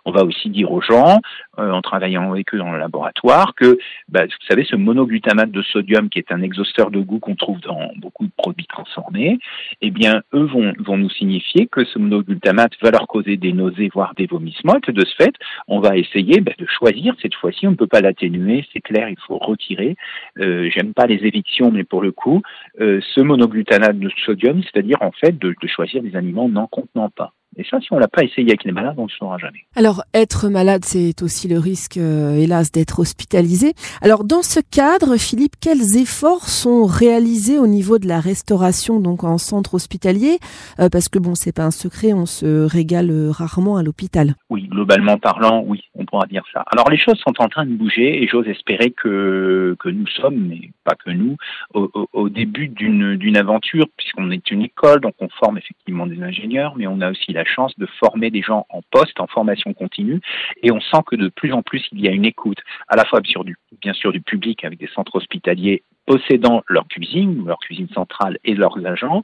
On 0.06 0.12
va 0.12 0.24
aussi 0.24 0.50
dire 0.50 0.72
aux 0.72 0.82
gens, 0.82 1.20
euh, 1.60 1.72
en 1.72 1.82
travaillant 1.82 2.32
avec 2.32 2.54
eux 2.54 2.58
dans 2.58 2.72
le 2.72 2.80
laboratoire, 2.80 3.54
que 3.56 3.78
bah, 4.10 4.26
vous 4.26 4.48
savez, 4.48 4.66
ce 4.66 4.76
monoglutamate 4.76 5.52
de 5.52 5.62
sodium, 5.62 6.10
qui 6.10 6.20
est 6.20 6.32
un 6.32 6.42
exhausteur 6.42 6.92
de 6.92 7.00
goût 7.00 7.20
qu'on 7.20 7.36
trouve 7.36 7.60
dans 7.62 7.92
beaucoup 7.98 8.26
de 8.26 8.32
produits 8.38 8.68
transformés, 8.68 9.40
eh 9.82 9.92
bien, 9.92 10.22
eux 10.34 10.46
vont, 10.46 10.74
vont 10.80 10.98
nous 10.98 11.10
signifier 11.10 11.68
que 11.68 11.86
ce 11.86 12.00
monoglutamate 12.00 12.74
va 12.82 12.92
leur 12.92 13.08
causer 13.08 13.38
des 13.38 13.54
nausées, 13.54 13.90
voire 13.94 14.14
des 14.16 14.26
vomissements, 14.26 14.78
et 14.78 14.82
que 14.82 14.92
de 14.92 15.06
ce 15.06 15.16
fait, 15.16 15.34
on 15.68 15.80
va 15.80 15.98
essayer 15.98 16.42
bah, 16.42 16.54
de 16.58 16.66
choisir. 16.66 17.16
Cette 17.22 17.36
fois-ci, 17.36 17.68
on 17.68 17.72
ne 17.72 17.76
peut 17.76 17.88
pas 17.88 18.02
l'atténuer, 18.02 18.66
c'est 18.74 18.82
clair, 18.82 19.10
il 19.10 19.18
faut 19.28 19.38
retirer. 19.38 19.96
Euh, 20.40 20.70
J'aime 20.74 20.94
pas 20.94 21.06
les 21.06 21.26
évictions, 21.26 21.72
mais 21.72 21.84
pour 21.84 22.02
le 22.02 22.12
coup, 22.12 22.42
euh, 22.82 23.00
ce 23.14 23.22
monoglutamate 23.22 24.00
de 24.00 24.10
sodium, 24.26 24.62
c'est-à-dire 24.64 24.98
en 25.02 25.12
fait 25.12 25.38
de, 25.38 25.56
de 25.62 25.68
choisir 25.68 26.02
des 26.02 26.16
aliments 26.16 26.50
n'en 26.50 26.68
contenant 26.68 27.10
pas. 27.10 27.34
Et 27.58 27.64
ça, 27.70 27.80
si 27.80 27.88
on 27.92 27.98
l'a 27.98 28.10
pas 28.10 28.24
essayé 28.24 28.50
avec 28.50 28.66
les 28.66 28.74
malades, 28.74 28.96
on 28.98 29.04
ne 29.04 29.08
le 29.08 29.14
saura 29.18 29.38
jamais. 29.38 29.66
Alors, 29.76 30.04
être 30.14 30.50
malade, 30.50 30.84
c'est 30.84 31.22
aussi 31.22 31.48
le 31.48 31.58
risque, 31.58 31.98
euh, 31.98 32.36
hélas, 32.36 32.70
d'être 32.72 33.00
hospitalisé. 33.00 33.74
Alors, 34.02 34.26
dans 34.26 34.42
ce 34.42 34.60
cadre, 34.60 35.16
Philippe, 35.18 35.54
quels 35.62 35.96
efforts 35.98 36.48
sont 36.50 36.86
réalisés 36.86 37.58
au 37.58 37.68
niveau 37.68 37.98
de 37.98 38.08
la 38.10 38.20
restauration, 38.20 39.00
donc 39.00 39.24
en 39.24 39.38
centre 39.38 39.76
hospitalier? 39.76 40.40
Euh, 40.80 40.90
Parce 40.90 41.08
que 41.08 41.18
bon, 41.18 41.34
c'est 41.34 41.56
pas 41.56 41.64
un 41.64 41.72
secret, 41.72 42.12
on 42.12 42.26
se 42.26 42.66
régale 42.66 43.10
euh, 43.10 43.32
rarement 43.32 43.78
à 43.78 43.84
l'hôpital. 43.84 44.36
Oui, 44.50 44.68
globalement 44.68 45.18
parlant, 45.18 45.64
oui, 45.66 45.82
on 45.96 46.06
pourra 46.06 46.26
dire 46.28 46.44
ça. 46.52 46.66
Alors, 46.74 46.90
les 46.90 46.98
choses 46.98 47.18
sont 47.20 47.34
en 47.40 47.48
train 47.48 47.66
de 47.66 47.74
bouger 47.74 48.22
et 48.22 48.28
j'ose 48.28 48.48
espérer 48.48 48.92
que, 48.92 49.78
que 49.80 49.88
nous 49.88 50.08
sommes, 50.08 50.48
mais 50.50 50.72
pas 50.84 50.96
que 50.96 51.12
nous, 51.12 51.38
au, 51.74 51.90
au, 51.94 52.08
au 52.12 52.30
début 52.30 52.68
d'une 52.68 53.38
aventure, 53.38 53.86
puisqu'on 53.96 54.30
est 54.32 54.52
une 54.52 54.64
école, 54.64 55.00
donc 55.00 55.14
on 55.20 55.30
forme 55.40 55.58
effectivement 55.58 56.06
des 56.06 56.22
ingénieurs, 56.22 56.74
mais 56.76 56.88
on 56.88 57.00
a 57.00 57.12
aussi 57.12 57.32
la 57.32 57.45
chance 57.48 57.74
de 57.78 57.86
former 58.00 58.30
des 58.32 58.42
gens 58.42 58.66
en 58.70 58.82
poste, 58.92 59.20
en 59.20 59.28
formation 59.28 59.74
continue, 59.74 60.22
et 60.64 60.72
on 60.72 60.80
sent 60.80 61.04
que 61.06 61.16
de 61.16 61.30
plus 61.30 61.54
en 61.54 61.62
plus 61.62 61.86
il 61.92 62.02
y 62.02 62.08
a 62.08 62.12
une 62.12 62.26
écoute, 62.26 62.60
à 62.88 62.96
la 62.96 63.06
fois 63.06 63.20
sûr 63.24 63.44
du, 63.44 63.58
bien 63.82 63.94
sûr 63.94 64.12
du 64.12 64.22
public 64.22 64.64
avec 64.64 64.80
des 64.80 64.90
centres 64.94 65.16
hospitaliers 65.16 65.84
possédant 66.06 66.64
leur 66.68 66.88
cuisine, 66.88 67.44
leur 67.46 67.58
cuisine 67.60 67.90
centrale 67.94 68.38
et 68.44 68.54
leurs 68.54 68.86
agents, 68.86 69.24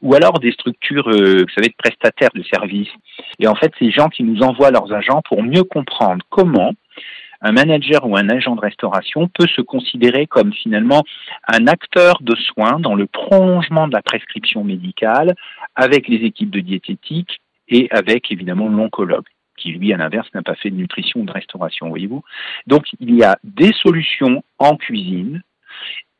ou 0.00 0.14
alors 0.14 0.38
des 0.38 0.52
structures, 0.52 1.08
euh, 1.08 1.42
vous 1.42 1.54
savez, 1.54 1.68
de 1.68 1.74
prestataires 1.76 2.30
de 2.34 2.42
services. 2.42 2.88
Et 3.38 3.46
en 3.46 3.54
fait, 3.54 3.72
ces 3.78 3.90
gens 3.90 4.08
qui 4.08 4.22
nous 4.22 4.42
envoient 4.42 4.70
leurs 4.70 4.92
agents 4.92 5.20
pour 5.28 5.42
mieux 5.42 5.64
comprendre 5.64 6.24
comment 6.30 6.72
un 7.42 7.52
manager 7.52 8.06
ou 8.06 8.16
un 8.16 8.28
agent 8.28 8.54
de 8.54 8.60
restauration 8.60 9.28
peut 9.28 9.48
se 9.48 9.60
considérer 9.60 10.26
comme 10.26 10.52
finalement 10.52 11.02
un 11.48 11.66
acteur 11.66 12.18
de 12.20 12.36
soins 12.36 12.78
dans 12.78 12.94
le 12.94 13.06
prolongement 13.06 13.88
de 13.88 13.92
la 13.92 14.02
prescription 14.02 14.62
médicale 14.62 15.34
avec 15.74 16.08
les 16.08 16.24
équipes 16.24 16.50
de 16.50 16.60
diététique 16.60 17.40
et 17.72 17.88
avec 17.90 18.30
évidemment 18.30 18.68
l'oncologue 18.68 19.26
qui 19.56 19.72
lui, 19.72 19.92
à 19.92 19.96
l'inverse, 19.96 20.28
n'a 20.34 20.42
pas 20.42 20.54
fait 20.54 20.70
de 20.70 20.76
nutrition 20.76 21.20
ou 21.20 21.24
de 21.24 21.32
restauration, 21.32 21.88
voyez-vous. 21.88 22.22
Donc, 22.66 22.86
il 23.00 23.14
y 23.14 23.22
a 23.22 23.38
des 23.44 23.72
solutions 23.82 24.42
en 24.58 24.76
cuisine 24.76 25.42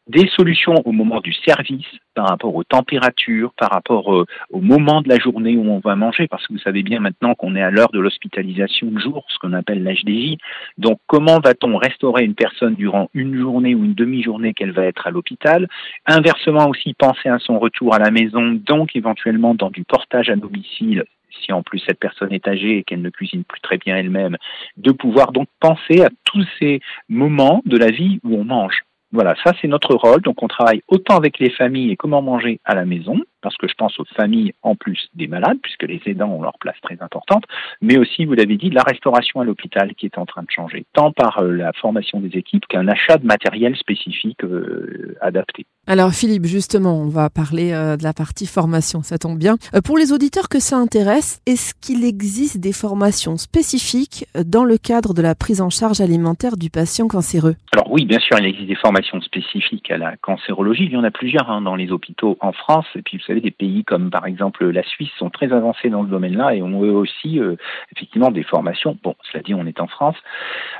des 0.08 0.28
solutions 0.36 0.74
au 0.84 0.92
moment 0.92 1.20
du 1.20 1.32
service 1.32 1.86
par 2.14 2.28
rapport 2.28 2.54
aux 2.54 2.64
températures, 2.64 3.52
par 3.56 3.70
rapport 3.70 4.12
euh, 4.12 4.26
au 4.50 4.60
moment 4.60 5.00
de 5.00 5.08
la 5.08 5.18
journée 5.18 5.56
où 5.56 5.70
on 5.70 5.78
va 5.78 5.94
manger, 5.94 6.26
parce 6.26 6.46
que 6.46 6.52
vous 6.52 6.58
savez 6.58 6.82
bien 6.82 6.98
maintenant 6.98 7.34
qu'on 7.34 7.54
est 7.54 7.62
à 7.62 7.70
l'heure 7.70 7.92
de 7.92 8.00
l'hospitalisation 8.00 8.88
de 8.88 8.98
jour, 8.98 9.24
ce 9.28 9.38
qu'on 9.38 9.52
appelle 9.52 9.84
l'HDJ. 9.84 10.38
Donc 10.76 10.98
comment 11.06 11.38
va-t-on 11.38 11.76
restaurer 11.76 12.24
une 12.24 12.34
personne 12.34 12.74
durant 12.74 13.08
une 13.14 13.38
journée 13.38 13.74
ou 13.74 13.84
une 13.84 13.94
demi-journée 13.94 14.54
qu'elle 14.54 14.72
va 14.72 14.86
être 14.86 15.06
à 15.06 15.10
l'hôpital? 15.10 15.68
Inversement 16.06 16.68
aussi, 16.68 16.94
penser 16.94 17.28
à 17.28 17.38
son 17.38 17.58
retour 17.58 17.94
à 17.94 17.98
la 17.98 18.10
maison, 18.10 18.52
donc 18.52 18.96
éventuellement 18.96 19.54
dans 19.54 19.70
du 19.70 19.84
portage 19.84 20.30
à 20.30 20.36
domicile 20.36 21.04
si 21.40 21.52
en 21.52 21.62
plus 21.62 21.80
cette 21.80 21.98
personne 21.98 22.32
est 22.32 22.46
âgée 22.48 22.78
et 22.78 22.84
qu'elle 22.84 23.02
ne 23.02 23.10
cuisine 23.10 23.44
plus 23.44 23.60
très 23.60 23.78
bien 23.78 23.96
elle-même, 23.96 24.36
de 24.76 24.92
pouvoir 24.92 25.32
donc 25.32 25.48
penser 25.60 26.02
à 26.02 26.10
tous 26.24 26.46
ces 26.58 26.80
moments 27.08 27.62
de 27.64 27.76
la 27.76 27.90
vie 27.90 28.20
où 28.24 28.36
on 28.36 28.44
mange. 28.44 28.82
Voilà, 29.12 29.34
ça 29.44 29.52
c'est 29.60 29.68
notre 29.68 29.94
rôle. 29.94 30.22
Donc 30.22 30.42
on 30.42 30.48
travaille 30.48 30.82
autant 30.88 31.16
avec 31.16 31.38
les 31.38 31.50
familles 31.50 31.90
et 31.90 31.96
comment 31.96 32.22
manger 32.22 32.60
à 32.64 32.74
la 32.74 32.84
maison, 32.84 33.20
parce 33.42 33.56
que 33.56 33.68
je 33.68 33.74
pense 33.74 33.98
aux 34.00 34.04
familles 34.16 34.54
en 34.62 34.74
plus 34.74 35.08
des 35.14 35.26
malades, 35.26 35.58
puisque 35.62 35.82
les 35.82 36.00
aidants 36.06 36.30
ont 36.30 36.42
leur 36.42 36.58
place 36.58 36.76
très 36.82 36.96
importante, 37.00 37.44
mais 37.80 37.98
aussi, 37.98 38.24
vous 38.24 38.34
l'avez 38.34 38.56
dit, 38.56 38.70
la 38.70 38.82
restauration 38.82 39.40
à 39.40 39.44
l'hôpital 39.44 39.94
qui 39.94 40.06
est 40.06 40.18
en 40.18 40.26
train 40.26 40.42
de 40.42 40.50
changer, 40.50 40.86
tant 40.92 41.12
par 41.12 41.38
euh, 41.38 41.52
la 41.52 41.72
formation 41.72 42.20
des 42.20 42.38
équipes 42.38 42.66
qu'un 42.66 42.88
achat 42.88 43.18
de 43.18 43.26
matériel 43.26 43.76
spécifique 43.76 44.44
euh, 44.44 45.16
adapté. 45.20 45.66
Alors 45.88 46.12
Philippe, 46.12 46.46
justement, 46.46 46.96
on 46.96 47.08
va 47.08 47.28
parler 47.28 47.72
euh, 47.72 47.96
de 47.96 48.04
la 48.04 48.12
partie 48.12 48.46
formation, 48.46 49.02
ça 49.02 49.18
tombe 49.18 49.36
bien. 49.36 49.56
Euh, 49.74 49.80
pour 49.80 49.98
les 49.98 50.12
auditeurs 50.12 50.48
que 50.48 50.60
ça 50.60 50.76
intéresse, 50.76 51.40
est-ce 51.44 51.74
qu'il 51.74 52.04
existe 52.04 52.58
des 52.58 52.72
formations 52.72 53.36
spécifiques 53.36 54.26
dans 54.46 54.64
le 54.64 54.78
cadre 54.78 55.12
de 55.12 55.22
la 55.22 55.34
prise 55.34 55.60
en 55.60 55.70
charge 55.70 56.00
alimentaire 56.00 56.56
du 56.56 56.70
patient 56.70 57.08
cancéreux? 57.08 57.56
Alors 57.72 57.90
oui, 57.90 58.04
bien 58.04 58.20
sûr, 58.20 58.38
il 58.38 58.46
existe 58.46 58.68
des 58.68 58.76
formations 58.76 59.20
spécifiques 59.22 59.90
à 59.90 59.98
la 59.98 60.16
cancérologie. 60.18 60.84
Il 60.84 60.92
y 60.92 60.96
en 60.96 61.02
a 61.02 61.10
plusieurs 61.10 61.50
hein, 61.50 61.62
dans 61.62 61.74
les 61.74 61.90
hôpitaux 61.90 62.36
en 62.40 62.52
France. 62.52 62.86
Et 62.94 63.02
puis 63.02 63.18
vous 63.18 63.24
savez, 63.24 63.31
des 63.40 63.50
pays 63.50 63.84
comme 63.84 64.10
par 64.10 64.26
exemple 64.26 64.66
la 64.66 64.82
Suisse 64.82 65.10
sont 65.18 65.30
très 65.30 65.52
avancés 65.52 65.90
dans 65.90 66.04
ce 66.04 66.10
domaine-là 66.10 66.54
et 66.54 66.62
ont 66.62 66.82
eux 66.82 66.92
aussi 66.92 67.38
euh, 67.38 67.56
effectivement 67.94 68.30
des 68.30 68.42
formations. 68.42 68.98
Bon, 69.02 69.14
cela 69.30 69.42
dit, 69.42 69.54
on 69.54 69.66
est 69.66 69.80
en 69.80 69.86
France. 69.86 70.16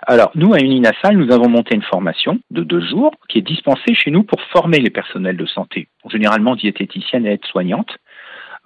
Alors 0.07 0.31
nous, 0.35 0.53
à 0.55 0.59
Uninasal, 0.59 1.17
nous 1.17 1.33
avons 1.33 1.49
monté 1.49 1.75
une 1.75 1.83
formation 1.83 2.41
de 2.51 2.63
deux 2.63 2.81
jours 2.81 3.13
qui 3.29 3.39
est 3.39 3.43
dispensée 3.43 3.95
chez 3.95 4.11
nous 4.11 4.23
pour 4.23 4.41
former 4.53 4.79
les 4.79 4.91
personnels 4.91 5.37
de 5.37 5.47
santé, 5.47 5.89
généralement 6.11 6.57
diététiciennes 6.57 7.27
et 7.27 7.33
aides-soignantes, 7.33 7.97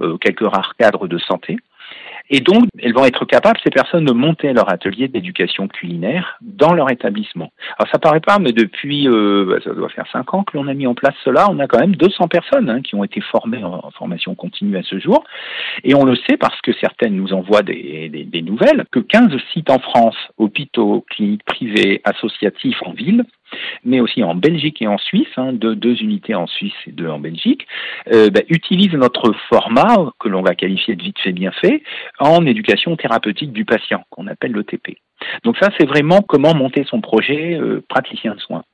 euh, 0.01 0.17
quelques 0.19 0.47
rares 0.47 0.75
cadres 0.79 1.09
de 1.09 1.19
santé. 1.19 1.57
Et 2.31 2.41
donc, 2.41 2.65
elles 2.79 2.93
vont 2.93 3.05
être 3.05 3.25
capables, 3.25 3.59
ces 3.63 3.71
personnes, 3.71 4.05
de 4.05 4.13
monter 4.13 4.53
leur 4.53 4.71
atelier 4.73 5.09
d'éducation 5.09 5.69
culinaire 5.69 6.39
dans 6.41 6.75
leur 6.75 6.91
établissement. 6.91 7.53
Alors, 7.79 7.91
ça 7.93 7.99
paraît 7.99 8.21
pas, 8.21 8.39
mais 8.39 8.53
depuis, 8.53 9.09
euh, 9.09 9.47
bah, 9.49 9.57
ça 9.63 9.73
doit 9.73 9.89
faire 9.89 10.07
cinq 10.11 10.35
ans 10.35 10.43
que 10.43 10.57
l'on 10.57 10.67
a 10.67 10.75
mis 10.75 10.87
en 10.87 10.95
place 10.95 11.15
cela. 11.25 11.47
On 11.51 11.59
a 11.61 11.67
quand 11.67 11.79
même 11.79 11.95
200 11.95 12.29
personnes 12.29 12.69
hein, 12.69 12.83
qui 12.83 12.95
ont 12.95 13.05
été 13.05 13.21
formées 13.21 13.63
en, 13.63 13.91
formation 13.97 14.35
continue 14.35 14.77
à 14.77 14.83
ce 14.83 14.99
jour. 14.99 15.25
Et 15.85 15.95
on 15.95 16.05
le 16.05 16.17
sait 16.17 16.37
parce 16.37 16.61
que 16.61 16.73
certaines 16.81 17.17
nous 17.17 17.33
envoient 17.33 17.63
des, 17.63 18.09
des, 18.09 18.25
des 18.25 18.43
nouvelles, 18.43 18.85
que 18.91 18.99
15 18.99 19.31
sites 19.53 19.71
en 19.71 19.79
France, 19.79 20.17
hôpitaux, 20.37 21.05
cliniques 21.09 21.45
privées, 21.45 22.01
associatifs 22.05 22.83
en 22.83 22.93
ville, 22.93 23.25
mais 23.85 24.01
aussi 24.01 24.23
en 24.23 24.35
Belgique 24.35 24.83
et 24.83 24.87
en 24.87 24.99
Suisse, 24.99 25.29
hein, 25.37 25.53
deux, 25.53 25.97
unités 26.03 26.35
en 26.35 26.47
Suisse 26.47 26.75
et 26.87 26.93
deux 26.93 27.09
en 27.09 27.19
Belgique, 27.19 27.67
euh, 28.13 28.31
bah, 28.31 28.41
utilisent 28.49 28.95
notre 28.95 29.33
format, 29.49 30.13
que 30.19 30.29
l'on 30.29 30.43
va 30.43 30.55
qualifier 30.55 30.97
de 30.97 31.03
vite 31.03 31.19
fait 31.19 31.33
bien 31.33 31.53
fait, 31.53 31.83
en 32.19 32.45
éducation 32.47 32.97
thérapeutique 32.97 33.53
du 33.53 33.65
patient, 33.65 34.05
qu'on 34.11 34.27
appelle 34.27 34.53
l'ETP. 34.53 34.99
Donc 35.45 35.57
ça, 35.59 35.71
c'est 35.79 35.87
vraiment 35.87 36.21
comment 36.21 36.55
monter 36.55 36.85
son 36.85 37.01
projet 37.01 37.55
euh, 37.55 37.85
praticien 37.89 38.35
de 38.35 38.41
soins. 38.41 38.65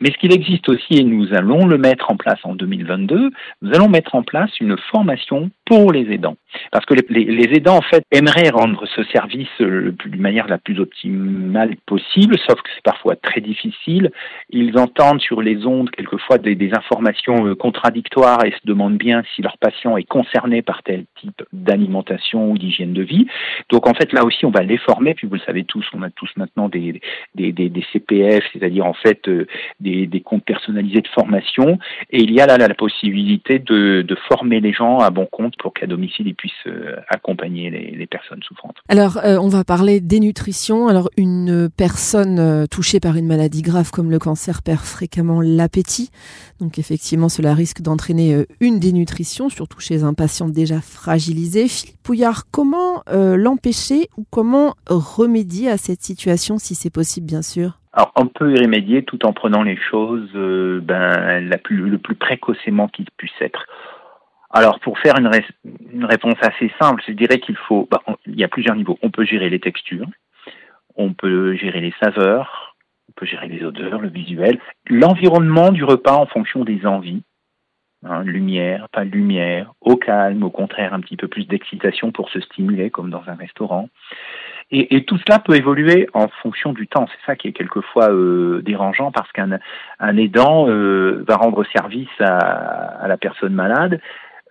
Mais 0.00 0.10
ce 0.10 0.18
qu'il 0.18 0.32
existe 0.32 0.68
aussi, 0.68 0.98
et 0.98 1.04
nous 1.04 1.32
allons 1.34 1.66
le 1.66 1.78
mettre 1.78 2.10
en 2.10 2.16
place 2.16 2.38
en 2.44 2.54
2022, 2.54 3.30
nous 3.62 3.74
allons 3.74 3.88
mettre 3.88 4.14
en 4.14 4.22
place 4.22 4.50
une 4.60 4.76
formation 4.90 5.50
pour 5.66 5.92
les 5.92 6.12
aidants. 6.12 6.36
Parce 6.72 6.84
que 6.84 6.94
les, 7.08 7.56
aidants, 7.56 7.76
en 7.76 7.82
fait, 7.82 8.02
aimeraient 8.10 8.50
rendre 8.50 8.84
ce 8.86 9.04
service 9.04 9.48
euh, 9.60 9.94
de 10.04 10.16
manière 10.16 10.48
la 10.48 10.58
plus 10.58 10.80
optimale 10.80 11.76
possible, 11.86 12.36
sauf 12.38 12.60
que 12.60 12.70
c'est 12.74 12.82
parfois 12.82 13.14
très 13.16 13.40
difficile. 13.40 14.10
Ils 14.50 14.76
entendent 14.78 15.20
sur 15.20 15.42
les 15.42 15.64
ondes 15.66 15.90
quelquefois 15.90 16.38
des, 16.38 16.70
informations 16.72 17.46
euh, 17.46 17.54
contradictoires 17.54 18.44
et 18.44 18.50
se 18.50 18.66
demandent 18.66 18.98
bien 18.98 19.22
si 19.34 19.42
leur 19.42 19.58
patient 19.58 19.96
est 19.96 20.04
concerné 20.04 20.62
par 20.62 20.82
tel 20.82 21.04
type 21.20 21.42
d'alimentation 21.52 22.50
ou 22.50 22.58
d'hygiène 22.58 22.92
de 22.92 23.02
vie. 23.02 23.26
Donc 23.70 23.88
en 23.88 23.94
fait, 23.94 24.12
là 24.12 24.24
aussi, 24.24 24.44
on 24.44 24.50
va 24.50 24.62
les 24.62 24.78
former. 24.78 25.14
Puis 25.14 25.26
vous 25.26 25.34
le 25.34 25.40
savez 25.40 25.64
tous, 25.64 25.86
on 25.94 26.02
a 26.02 26.10
tous 26.10 26.30
maintenant 26.36 26.68
des 26.68 27.00
CPF, 27.92 28.44
c'est-à-dire 28.52 28.86
en 28.86 28.94
fait 28.94 29.28
euh, 29.28 29.46
des, 29.80 30.06
des 30.06 30.20
comptes 30.20 30.44
personnalisés 30.44 31.00
de 31.00 31.08
formation. 31.08 31.78
Et 32.10 32.22
il 32.22 32.32
y 32.32 32.40
a 32.40 32.46
là 32.46 32.58
la 32.58 32.74
possibilité 32.74 33.58
de, 33.58 34.02
de 34.02 34.16
former 34.28 34.60
les 34.60 34.72
gens 34.72 34.98
à 34.98 35.10
bon 35.10 35.26
compte 35.26 35.54
pour 35.58 35.72
qu'à 35.72 35.86
domicile, 35.86 36.26
ils 36.28 36.34
puissent 36.34 36.52
euh, 36.66 36.96
accompagner 37.08 37.70
les, 37.70 37.90
les, 37.92 38.06
personnes 38.06 38.42
souffrantes. 38.42 38.76
Alors, 38.88 39.18
euh, 39.18 39.36
on 39.38 39.48
va 39.48 39.64
parler 39.64 40.00
dénutrition. 40.00 40.88
Alors, 40.88 41.10
une 41.16 41.68
personne 41.76 42.38
euh, 42.38 42.66
touchée 42.66 43.00
par 43.00 43.16
une 43.16 43.26
maladie 43.26 43.62
grave 43.62 43.90
comme 43.90 44.10
le 44.10 44.18
cancer 44.18 44.62
perd 44.62 44.80
fréquemment 44.80 45.40
l'appétit. 45.40 46.10
Donc, 46.60 46.78
effectivement, 46.78 47.28
cela 47.28 47.54
risque 47.54 47.80
d'entraîner 47.80 48.44
une 48.60 48.78
dénutrition, 48.78 49.48
surtout 49.48 49.80
chez 49.80 50.02
un 50.02 50.14
patient 50.14 50.48
déjà 50.48 50.80
fragilisé. 50.80 51.68
Philippe 51.68 52.02
Pouillard, 52.02 52.44
comment 52.50 53.02
l'empêcher 53.10 54.08
ou 54.16 54.24
comment 54.30 54.74
remédier 54.86 55.70
à 55.70 55.78
cette 55.78 56.02
situation, 56.02 56.58
si 56.58 56.74
c'est 56.74 56.90
possible, 56.90 57.26
bien 57.26 57.42
sûr? 57.42 57.79
Alors, 57.92 58.12
on 58.14 58.26
peut 58.26 58.54
y 58.54 58.60
remédier 58.60 59.02
tout 59.02 59.26
en 59.26 59.32
prenant 59.32 59.62
les 59.62 59.76
choses 59.76 60.30
ben, 60.32 61.40
la 61.48 61.58
plus, 61.58 61.88
le 61.88 61.98
plus 61.98 62.14
précocement 62.14 62.86
qu'il 62.86 63.06
puisse 63.16 63.32
être. 63.40 63.66
Alors, 64.50 64.80
pour 64.80 64.98
faire 64.98 65.16
une, 65.18 65.30
une, 65.92 66.04
réponse 66.04 66.36
assez 66.40 66.72
simple, 66.80 67.02
je 67.06 67.12
dirais 67.12 67.38
qu'il 67.38 67.56
faut, 67.56 67.88
bah, 67.90 68.02
il 68.26 68.38
y 68.38 68.44
a 68.44 68.48
plusieurs 68.48 68.76
niveaux. 68.76 68.98
On 69.02 69.10
peut 69.10 69.24
gérer 69.24 69.48
les 69.48 69.60
textures, 69.60 70.08
on 70.96 71.12
peut 71.14 71.54
gérer 71.54 71.80
les 71.80 71.94
saveurs, 72.00 72.76
on 73.08 73.12
peut 73.12 73.26
gérer 73.26 73.48
les 73.48 73.64
odeurs, 73.64 74.00
le 74.00 74.08
visuel, 74.08 74.60
l'environnement 74.88 75.70
du 75.70 75.84
repas 75.84 76.16
en 76.16 76.26
fonction 76.26 76.64
des 76.64 76.84
envies. 76.86 77.22
Hein, 78.02 78.24
lumière, 78.24 78.88
pas 78.88 79.04
de 79.04 79.10
lumière, 79.10 79.74
au 79.82 79.96
calme, 79.96 80.42
au 80.42 80.50
contraire, 80.50 80.94
un 80.94 81.00
petit 81.00 81.16
peu 81.16 81.28
plus 81.28 81.46
d'excitation 81.46 82.12
pour 82.12 82.30
se 82.30 82.40
stimuler, 82.40 82.90
comme 82.90 83.10
dans 83.10 83.22
un 83.26 83.34
restaurant. 83.34 83.90
Et, 84.72 84.96
et, 84.96 85.04
tout 85.04 85.18
cela 85.26 85.38
peut 85.38 85.56
évoluer 85.56 86.08
en 86.14 86.28
fonction 86.42 86.72
du 86.72 86.86
temps. 86.86 87.06
C'est 87.08 87.26
ça 87.26 87.36
qui 87.36 87.48
est 87.48 87.52
quelquefois 87.52 88.10
euh, 88.10 88.62
dérangeant 88.62 89.10
parce 89.10 89.30
qu'un 89.32 89.58
un 89.98 90.16
aidant 90.16 90.68
euh, 90.68 91.24
va 91.26 91.36
rendre 91.36 91.64
service 91.72 92.08
à, 92.20 92.36
à, 92.36 93.08
la 93.08 93.16
personne 93.16 93.52
malade 93.52 94.00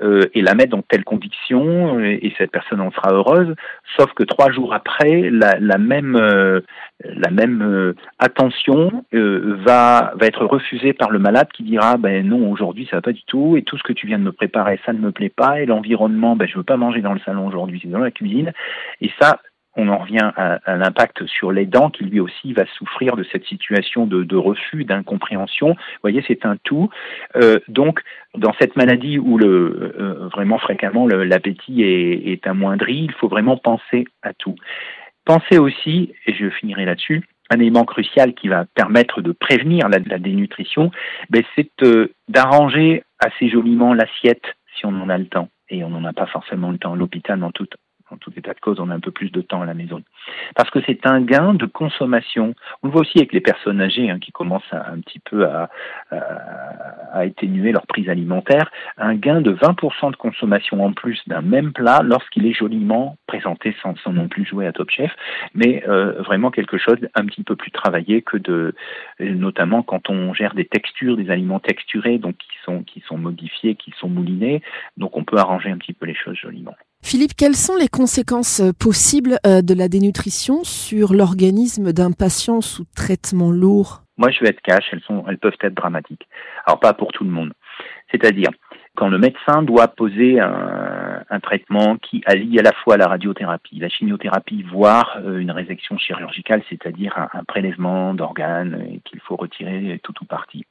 euh, 0.01 0.25
et 0.33 0.41
la 0.41 0.55
mettre 0.55 0.71
dans 0.71 0.81
telle 0.81 1.03
condition 1.03 1.99
et, 1.99 2.33
cette 2.37 2.51
personne 2.51 2.81
en 2.81 2.91
sera 2.91 3.13
heureuse. 3.13 3.55
Sauf 3.97 4.13
que 4.13 4.23
trois 4.23 4.51
jours 4.51 4.73
après, 4.73 5.29
la, 5.29 5.57
la 5.59 5.77
même 5.77 6.15
euh, 6.15 6.61
la 7.03 7.29
même 7.31 7.61
euh, 7.61 7.95
attention 8.17 9.05
euh, 9.13 9.57
va 9.65 10.13
va 10.15 10.25
être 10.25 10.45
refusée 10.45 10.93
par 10.93 11.09
le 11.11 11.19
malade 11.19 11.47
qui 11.53 11.63
dira 11.63 11.97
ben 11.97 12.27
non 12.27 12.51
aujourd'hui 12.51 12.87
ça 12.89 12.97
va 12.97 13.01
pas 13.01 13.13
du 13.13 13.23
tout 13.23 13.55
et 13.55 13.61
tout 13.61 13.77
ce 13.77 13.83
que 13.83 13.93
tu 13.93 14.05
viens 14.05 14.19
de 14.19 14.23
me 14.23 14.33
préparer 14.33 14.79
ça 14.85 14.91
ne 14.91 14.99
me 14.99 15.11
plaît 15.11 15.31
pas 15.33 15.61
et 15.61 15.65
l'environnement 15.65 16.35
ben 16.35 16.45
je 16.47 16.57
veux 16.57 16.63
pas 16.63 16.75
manger 16.75 17.01
dans 17.01 17.13
le 17.13 17.19
salon 17.19 17.47
aujourd'hui 17.47 17.79
c'est 17.81 17.89
dans 17.89 17.99
la 17.99 18.11
cuisine 18.11 18.51
et 18.99 19.09
ça 19.21 19.39
on 19.79 19.87
en 19.87 19.97
revient 19.97 20.31
à, 20.35 20.59
l'impact 20.75 21.25
sur 21.25 21.51
les 21.51 21.65
dents 21.65 21.89
qui 21.89 22.03
lui 22.03 22.19
aussi 22.19 22.53
va 22.53 22.65
souffrir 22.77 23.15
de 23.15 23.23
cette 23.31 23.45
situation 23.45 24.05
de, 24.05 24.35
refus, 24.35 24.83
d'incompréhension. 24.83 25.69
Vous 25.69 26.01
voyez, 26.01 26.23
c'est 26.27 26.45
un 26.45 26.57
tout. 26.63 26.89
Euh, 27.37 27.59
donc, 27.67 28.01
dans 28.35 28.53
cette 28.59 28.75
maladie 28.75 29.17
où 29.17 29.39
euh, 29.39 30.29
vraiment 30.33 30.57
fréquemment 30.57 31.07
l'appétit 31.07 31.83
est, 31.83 32.45
amoindri, 32.45 32.95
il 32.95 33.11
faut 33.13 33.27
vraiment 33.27 33.57
penser 33.57 34.05
à 34.21 34.33
tout. 34.33 34.55
Pensez 35.25 35.57
aussi, 35.57 36.13
et 36.25 36.33
je 36.33 36.49
finirai 36.49 36.85
là-dessus, 36.85 37.23
un 37.49 37.59
élément 37.59 37.85
crucial 37.85 38.33
qui 38.33 38.47
va 38.47 38.65
permettre 38.75 39.21
de 39.21 39.31
prévenir 39.31 39.89
la, 39.89 39.99
dénutrition, 39.99 40.91
ben 41.29 41.43
c'est 41.55 41.71
euh, 41.83 42.13
d'arranger 42.27 43.03
assez 43.19 43.49
joliment 43.49 43.93
l'assiette 43.93 44.43
si 44.75 44.85
on 44.85 44.89
en 44.89 45.09
a 45.09 45.17
le 45.17 45.27
temps. 45.27 45.49
Et 45.69 45.83
on 45.83 45.89
n'en 45.89 46.03
a 46.05 46.13
pas 46.13 46.25
forcément 46.25 46.71
le 46.71 46.77
temps 46.77 46.95
l'hôpital 46.95 47.39
dans 47.39 47.51
toute 47.51 47.75
tout 48.29 48.39
état 48.39 48.53
de 48.53 48.59
cause, 48.59 48.79
on 48.79 48.89
a 48.89 48.93
un 48.93 48.99
peu 48.99 49.11
plus 49.11 49.31
de 49.31 49.41
temps 49.41 49.61
à 49.61 49.65
la 49.65 49.73
maison. 49.73 50.01
Parce 50.55 50.69
que 50.69 50.79
c'est 50.85 51.05
un 51.05 51.21
gain 51.21 51.53
de 51.53 51.65
consommation. 51.65 52.53
On 52.83 52.87
le 52.87 52.91
voit 52.91 53.01
aussi 53.01 53.17
avec 53.17 53.33
les 53.33 53.41
personnes 53.41 53.81
âgées 53.81 54.09
hein, 54.09 54.19
qui 54.19 54.31
commencent 54.31 54.71
un 54.71 54.99
petit 54.99 55.19
peu 55.19 55.45
à, 55.45 55.69
à, 56.11 56.17
à, 57.13 57.19
atténuer 57.19 57.71
leur 57.71 57.87
prise 57.87 58.09
alimentaire. 58.09 58.71
Un 58.97 59.15
gain 59.15 59.41
de 59.41 59.53
20% 59.53 60.11
de 60.11 60.15
consommation 60.15 60.83
en 60.83 60.93
plus 60.93 61.19
d'un 61.27 61.41
même 61.41 61.73
plat 61.73 62.01
lorsqu'il 62.03 62.45
est 62.45 62.53
joliment 62.53 63.17
présenté 63.27 63.75
sans, 63.81 63.95
sans, 63.97 64.13
non 64.13 64.27
plus 64.27 64.45
jouer 64.45 64.67
à 64.67 64.71
Top 64.71 64.89
Chef, 64.89 65.11
mais 65.53 65.83
euh, 65.87 66.21
vraiment 66.21 66.51
quelque 66.51 66.77
chose 66.77 66.97
un 67.15 67.25
petit 67.25 67.43
peu 67.43 67.55
plus 67.55 67.71
travaillé 67.71 68.21
que 68.21 68.37
de, 68.37 68.73
notamment 69.19 69.83
quand 69.83 70.09
on 70.09 70.33
gère 70.33 70.55
des 70.55 70.65
textures, 70.65 71.17
des 71.17 71.29
aliments 71.29 71.59
texturés, 71.59 72.17
donc 72.17 72.37
qui 72.37 72.57
sont, 72.63 72.83
qui 72.83 73.01
sont 73.01 73.17
modifiés, 73.17 73.75
qui 73.75 73.93
sont 73.99 74.09
moulinés. 74.09 74.61
Donc 74.97 75.17
on 75.17 75.23
peut 75.23 75.37
arranger 75.37 75.69
un 75.69 75.77
petit 75.77 75.93
peu 75.93 76.05
les 76.05 76.15
choses 76.15 76.35
joliment. 76.35 76.75
Philippe, 77.01 77.33
quelles 77.37 77.55
sont 77.55 77.75
les 77.75 77.87
conséquences 77.87 78.59
euh, 78.59 78.71
possibles 78.77 79.37
euh, 79.47 79.61
de 79.61 79.73
la 79.73 79.87
dénutrition 79.87 80.63
sur 80.63 81.13
l'organisme 81.13 81.93
d'un 81.93 82.11
patient 82.11 82.61
sous 82.61 82.83
traitement 82.95 83.51
lourd? 83.51 84.03
Moi, 84.17 84.31
je 84.31 84.41
vais 84.41 84.49
être 84.49 84.61
cash, 84.61 84.83
elles, 84.91 85.37
peuvent 85.37 85.53
être 85.61 85.73
dramatiques. 85.73 86.27
Alors, 86.65 86.79
pas 86.79 86.93
pour 86.93 87.13
tout 87.13 87.23
le 87.23 87.29
monde. 87.29 87.53
C'est-à-dire, 88.11 88.49
quand 88.97 89.07
le 89.07 89.17
médecin 89.17 89.63
doit 89.63 89.87
poser 89.87 90.41
un, 90.41 91.39
traitement 91.41 91.95
qui 91.95 92.21
allie 92.25 92.59
à 92.59 92.61
la 92.61 92.73
fois 92.73 92.97
la 92.97 93.07
radiothérapie, 93.07 93.79
la 93.79 93.87
chimiothérapie, 93.87 94.63
voire 94.63 95.17
euh, 95.23 95.39
une 95.39 95.51
résection 95.51 95.97
chirurgicale, 95.97 96.61
c'est-à-dire 96.69 97.17
un, 97.33 97.43
prélèvement 97.45 98.13
d'organes 98.13 98.99
qu'il 99.05 99.21
faut 99.21 99.37
retirer 99.37 100.01
tout 100.03 100.13
ou 100.21 100.25
partie. 100.25 100.65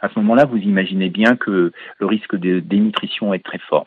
À 0.00 0.08
ce 0.08 0.18
moment-là, 0.20 0.44
vous 0.44 0.58
imaginez 0.58 1.10
bien 1.10 1.34
que 1.34 1.72
le 1.98 2.06
risque 2.06 2.36
de 2.36 2.60
dénutrition 2.60 3.34
est 3.34 3.44
très 3.44 3.58
fort 3.58 3.84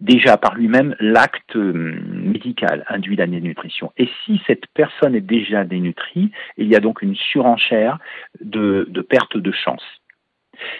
déjà 0.00 0.36
par 0.36 0.54
lui-même, 0.54 0.94
l'acte 1.00 1.56
euh, 1.56 2.00
médical 2.12 2.84
induit 2.88 3.16
la 3.16 3.26
dénutrition. 3.26 3.92
Et 3.96 4.08
si 4.24 4.40
cette 4.46 4.66
personne 4.74 5.14
est 5.14 5.20
déjà 5.20 5.64
dénutrie, 5.64 6.30
il 6.56 6.68
y 6.68 6.76
a 6.76 6.80
donc 6.80 7.02
une 7.02 7.16
surenchère 7.16 7.98
de, 8.40 8.88
perte 9.08 9.36
de 9.36 9.52
chance. 9.52 9.84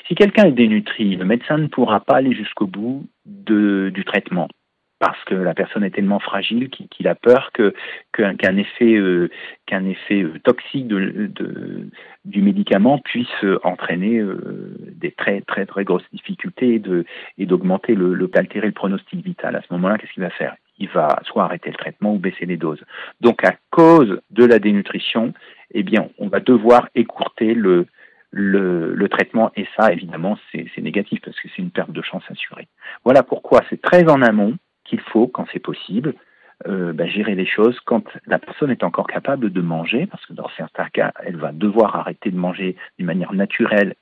Si 0.06 0.14
quelqu'un 0.14 0.44
est 0.44 0.52
dénutri, 0.52 1.16
le 1.16 1.24
médecin 1.24 1.58
ne 1.58 1.68
pourra 1.68 2.00
pas 2.00 2.16
aller 2.16 2.34
jusqu'au 2.34 2.66
bout 2.66 3.08
du 3.24 4.04
traitement 4.04 4.48
parce 4.98 5.22
que 5.24 5.34
la 5.34 5.54
personne 5.54 5.84
est 5.84 5.90
tellement 5.90 6.18
fragile 6.18 6.68
qu'il 6.70 7.08
a 7.08 7.14
peur 7.14 7.50
que 7.52 7.74
qu'un 8.12 8.56
effet 8.56 8.94
euh, 8.94 9.30
qu'un 9.66 9.84
effet 9.84 10.22
euh, 10.22 10.38
toxique 10.42 10.88
de, 10.88 11.26
de, 11.26 11.88
du 12.24 12.42
médicament 12.42 12.98
puisse 12.98 13.44
entraîner 13.62 14.18
euh, 14.18 14.76
des 14.96 15.12
très 15.12 15.40
très 15.42 15.66
très 15.66 15.84
grosses 15.84 16.08
difficultés 16.12 16.74
et 16.74 16.78
de 16.78 17.04
et 17.38 17.46
d'augmenter 17.46 17.94
le, 17.94 18.14
le 18.14 18.30
altérer 18.34 18.66
le 18.66 18.72
pronostic 18.72 19.24
vital. 19.24 19.56
À 19.56 19.62
ce 19.62 19.72
moment-là, 19.74 19.98
qu'est-ce 19.98 20.12
qu'il 20.12 20.22
va 20.22 20.30
faire? 20.30 20.56
Il 20.78 20.88
va 20.90 21.20
soit 21.24 21.44
arrêter 21.44 21.70
le 21.70 21.76
traitement 21.76 22.14
ou 22.14 22.18
baisser 22.18 22.46
les 22.46 22.56
doses. 22.56 22.84
Donc 23.20 23.44
à 23.44 23.54
cause 23.70 24.20
de 24.30 24.44
la 24.44 24.60
dénutrition, 24.60 25.32
eh 25.72 25.82
bien, 25.82 26.08
on 26.18 26.28
va 26.28 26.40
devoir 26.40 26.88
écourter 26.94 27.54
le 27.54 27.86
le, 28.30 28.94
le, 28.94 29.08
traitement 29.08 29.50
et 29.56 29.66
ça 29.74 29.90
évidemment 29.90 30.38
c'est 30.52 30.76
négatif 30.82 31.18
parce 31.24 31.40
que 31.40 31.48
c'est 31.48 31.62
une 31.62 31.70
perte 31.70 31.92
de 31.92 32.02
chance 32.02 32.22
assurée. 32.28 32.68
Voilà 33.02 33.22
pourquoi 33.22 33.62
c'est 33.70 33.80
très 33.80 34.06
en 34.10 34.20
amont 34.20 34.58
qu'il 34.88 35.00
faut, 35.00 35.26
quand 35.26 35.46
c'est 35.52 35.58
possible, 35.58 36.14
euh, 36.66 36.92
bah, 36.92 37.06
gérer 37.06 37.36
les 37.36 37.46
choses 37.46 37.78
quand 37.84 38.02
la 38.26 38.40
personne 38.40 38.72
est 38.72 38.82
encore 38.82 39.06
capable 39.06 39.52
de 39.52 39.60
manger, 39.60 40.06
parce 40.06 40.26
que 40.26 40.32
dans 40.32 40.48
certains 40.56 40.88
cas, 40.88 41.12
elle 41.24 41.36
va 41.36 41.52
devoir 41.52 41.94
arrêter 41.94 42.32
de 42.32 42.36
manger 42.36 42.74
d'une 42.98 43.06
manière 43.06 43.32
naturelle. 43.32 43.94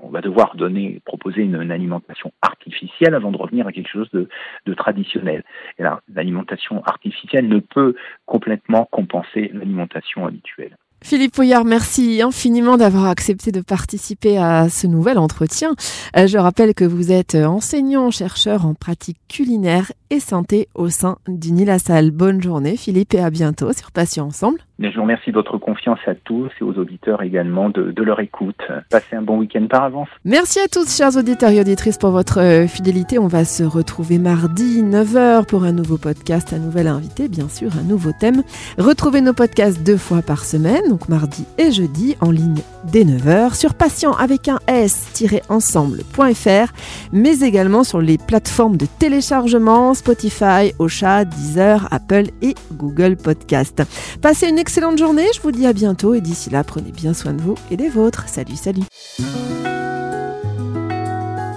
On 0.00 0.08
va 0.08 0.20
devoir 0.20 0.54
donner, 0.54 1.00
proposer 1.04 1.42
une, 1.42 1.72
alimentation 1.72 2.32
artificielle 2.40 3.14
avant 3.14 3.32
de 3.32 3.36
revenir 3.36 3.66
à 3.66 3.72
quelque 3.72 3.90
chose 3.90 4.08
de, 4.12 4.28
de 4.64 4.74
traditionnel. 4.74 5.42
Et 5.78 5.82
l'alimentation 6.14 6.84
artificielle 6.84 7.48
ne 7.48 7.58
peut 7.58 7.96
complètement 8.26 8.84
compenser 8.92 9.50
l'alimentation 9.52 10.24
habituelle. 10.24 10.76
Philippe 11.02 11.32
Pouillard, 11.32 11.64
merci 11.64 12.22
infiniment 12.22 12.76
d'avoir 12.76 13.06
accepté 13.06 13.50
de 13.50 13.60
participer 13.60 14.38
à 14.38 14.68
ce 14.68 14.86
nouvel 14.86 15.18
entretien. 15.18 15.74
Euh, 16.16 16.28
je 16.28 16.38
rappelle 16.38 16.74
que 16.74 16.84
vous 16.84 17.10
êtes 17.10 17.34
enseignant, 17.34 18.12
chercheur 18.12 18.66
en 18.66 18.74
pratique 18.74 19.18
culinaire 19.28 19.90
et 20.12 20.20
santé 20.20 20.68
au 20.74 20.90
sein 20.90 21.16
du 21.26 21.52
Nilasal. 21.52 22.10
Bonne 22.10 22.42
journée 22.42 22.76
Philippe 22.76 23.14
et 23.14 23.20
à 23.20 23.30
bientôt 23.30 23.72
sur 23.72 23.90
Passion 23.90 24.26
Ensemble. 24.26 24.58
Je 24.90 24.96
vous 24.96 25.02
remercie 25.02 25.30
de 25.30 25.36
votre 25.36 25.58
confiance 25.58 26.00
à 26.06 26.14
tous 26.14 26.50
et 26.60 26.64
aux 26.64 26.74
auditeurs 26.74 27.22
également 27.22 27.70
de, 27.70 27.92
de 27.92 28.02
leur 28.02 28.18
écoute. 28.20 28.60
Passez 28.90 29.14
un 29.14 29.22
bon 29.22 29.38
week-end 29.38 29.66
par 29.70 29.84
avance. 29.84 30.08
Merci 30.24 30.58
à 30.58 30.66
tous, 30.66 30.96
chers 30.96 31.16
auditeurs 31.16 31.50
et 31.50 31.60
auditrices, 31.60 31.98
pour 31.98 32.10
votre 32.10 32.40
euh, 32.40 32.66
fidélité. 32.66 33.16
On 33.18 33.28
va 33.28 33.44
se 33.44 33.62
retrouver 33.62 34.18
mardi 34.18 34.82
9h 34.82 35.46
pour 35.46 35.62
un 35.62 35.72
nouveau 35.72 35.98
podcast, 35.98 36.52
un 36.52 36.58
nouvel 36.58 36.88
invité, 36.88 37.28
bien 37.28 37.48
sûr, 37.48 37.70
un 37.78 37.84
nouveau 37.84 38.10
thème. 38.18 38.42
Retrouvez 38.76 39.20
nos 39.20 39.34
podcasts 39.34 39.84
deux 39.84 39.96
fois 39.96 40.20
par 40.20 40.44
semaine, 40.44 40.88
donc 40.88 41.08
mardi 41.08 41.44
et 41.58 41.70
jeudi, 41.70 42.16
en 42.20 42.32
ligne 42.32 42.60
dès 42.84 43.04
9h, 43.04 43.54
sur 43.54 43.74
patient 43.74 44.14
avec 44.14 44.48
un 44.48 44.58
s-ensemble.fr, 44.66 46.72
mais 47.12 47.38
également 47.40 47.84
sur 47.84 48.00
les 48.00 48.18
plateformes 48.18 48.76
de 48.76 48.86
téléchargement 48.98 49.94
Spotify, 50.02 50.74
Ocha, 50.80 51.24
Deezer, 51.24 51.86
Apple 51.92 52.24
et 52.42 52.56
Google 52.72 53.16
Podcast. 53.16 53.82
Passez 54.20 54.48
une 54.48 54.58
excellente 54.58 54.98
journée, 54.98 55.26
je 55.32 55.40
vous 55.40 55.52
dis 55.52 55.64
à 55.64 55.72
bientôt 55.72 56.14
et 56.14 56.20
d'ici 56.20 56.50
là, 56.50 56.64
prenez 56.64 56.90
bien 56.90 57.14
soin 57.14 57.34
de 57.34 57.40
vous 57.40 57.54
et 57.70 57.76
des 57.76 57.88
vôtres. 57.88 58.28
Salut, 58.28 58.56
salut. 58.56 58.82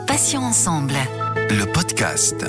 Passions 0.05 0.43
ensemble. 0.43 0.93
Le 1.49 1.65
podcast. 1.71 2.45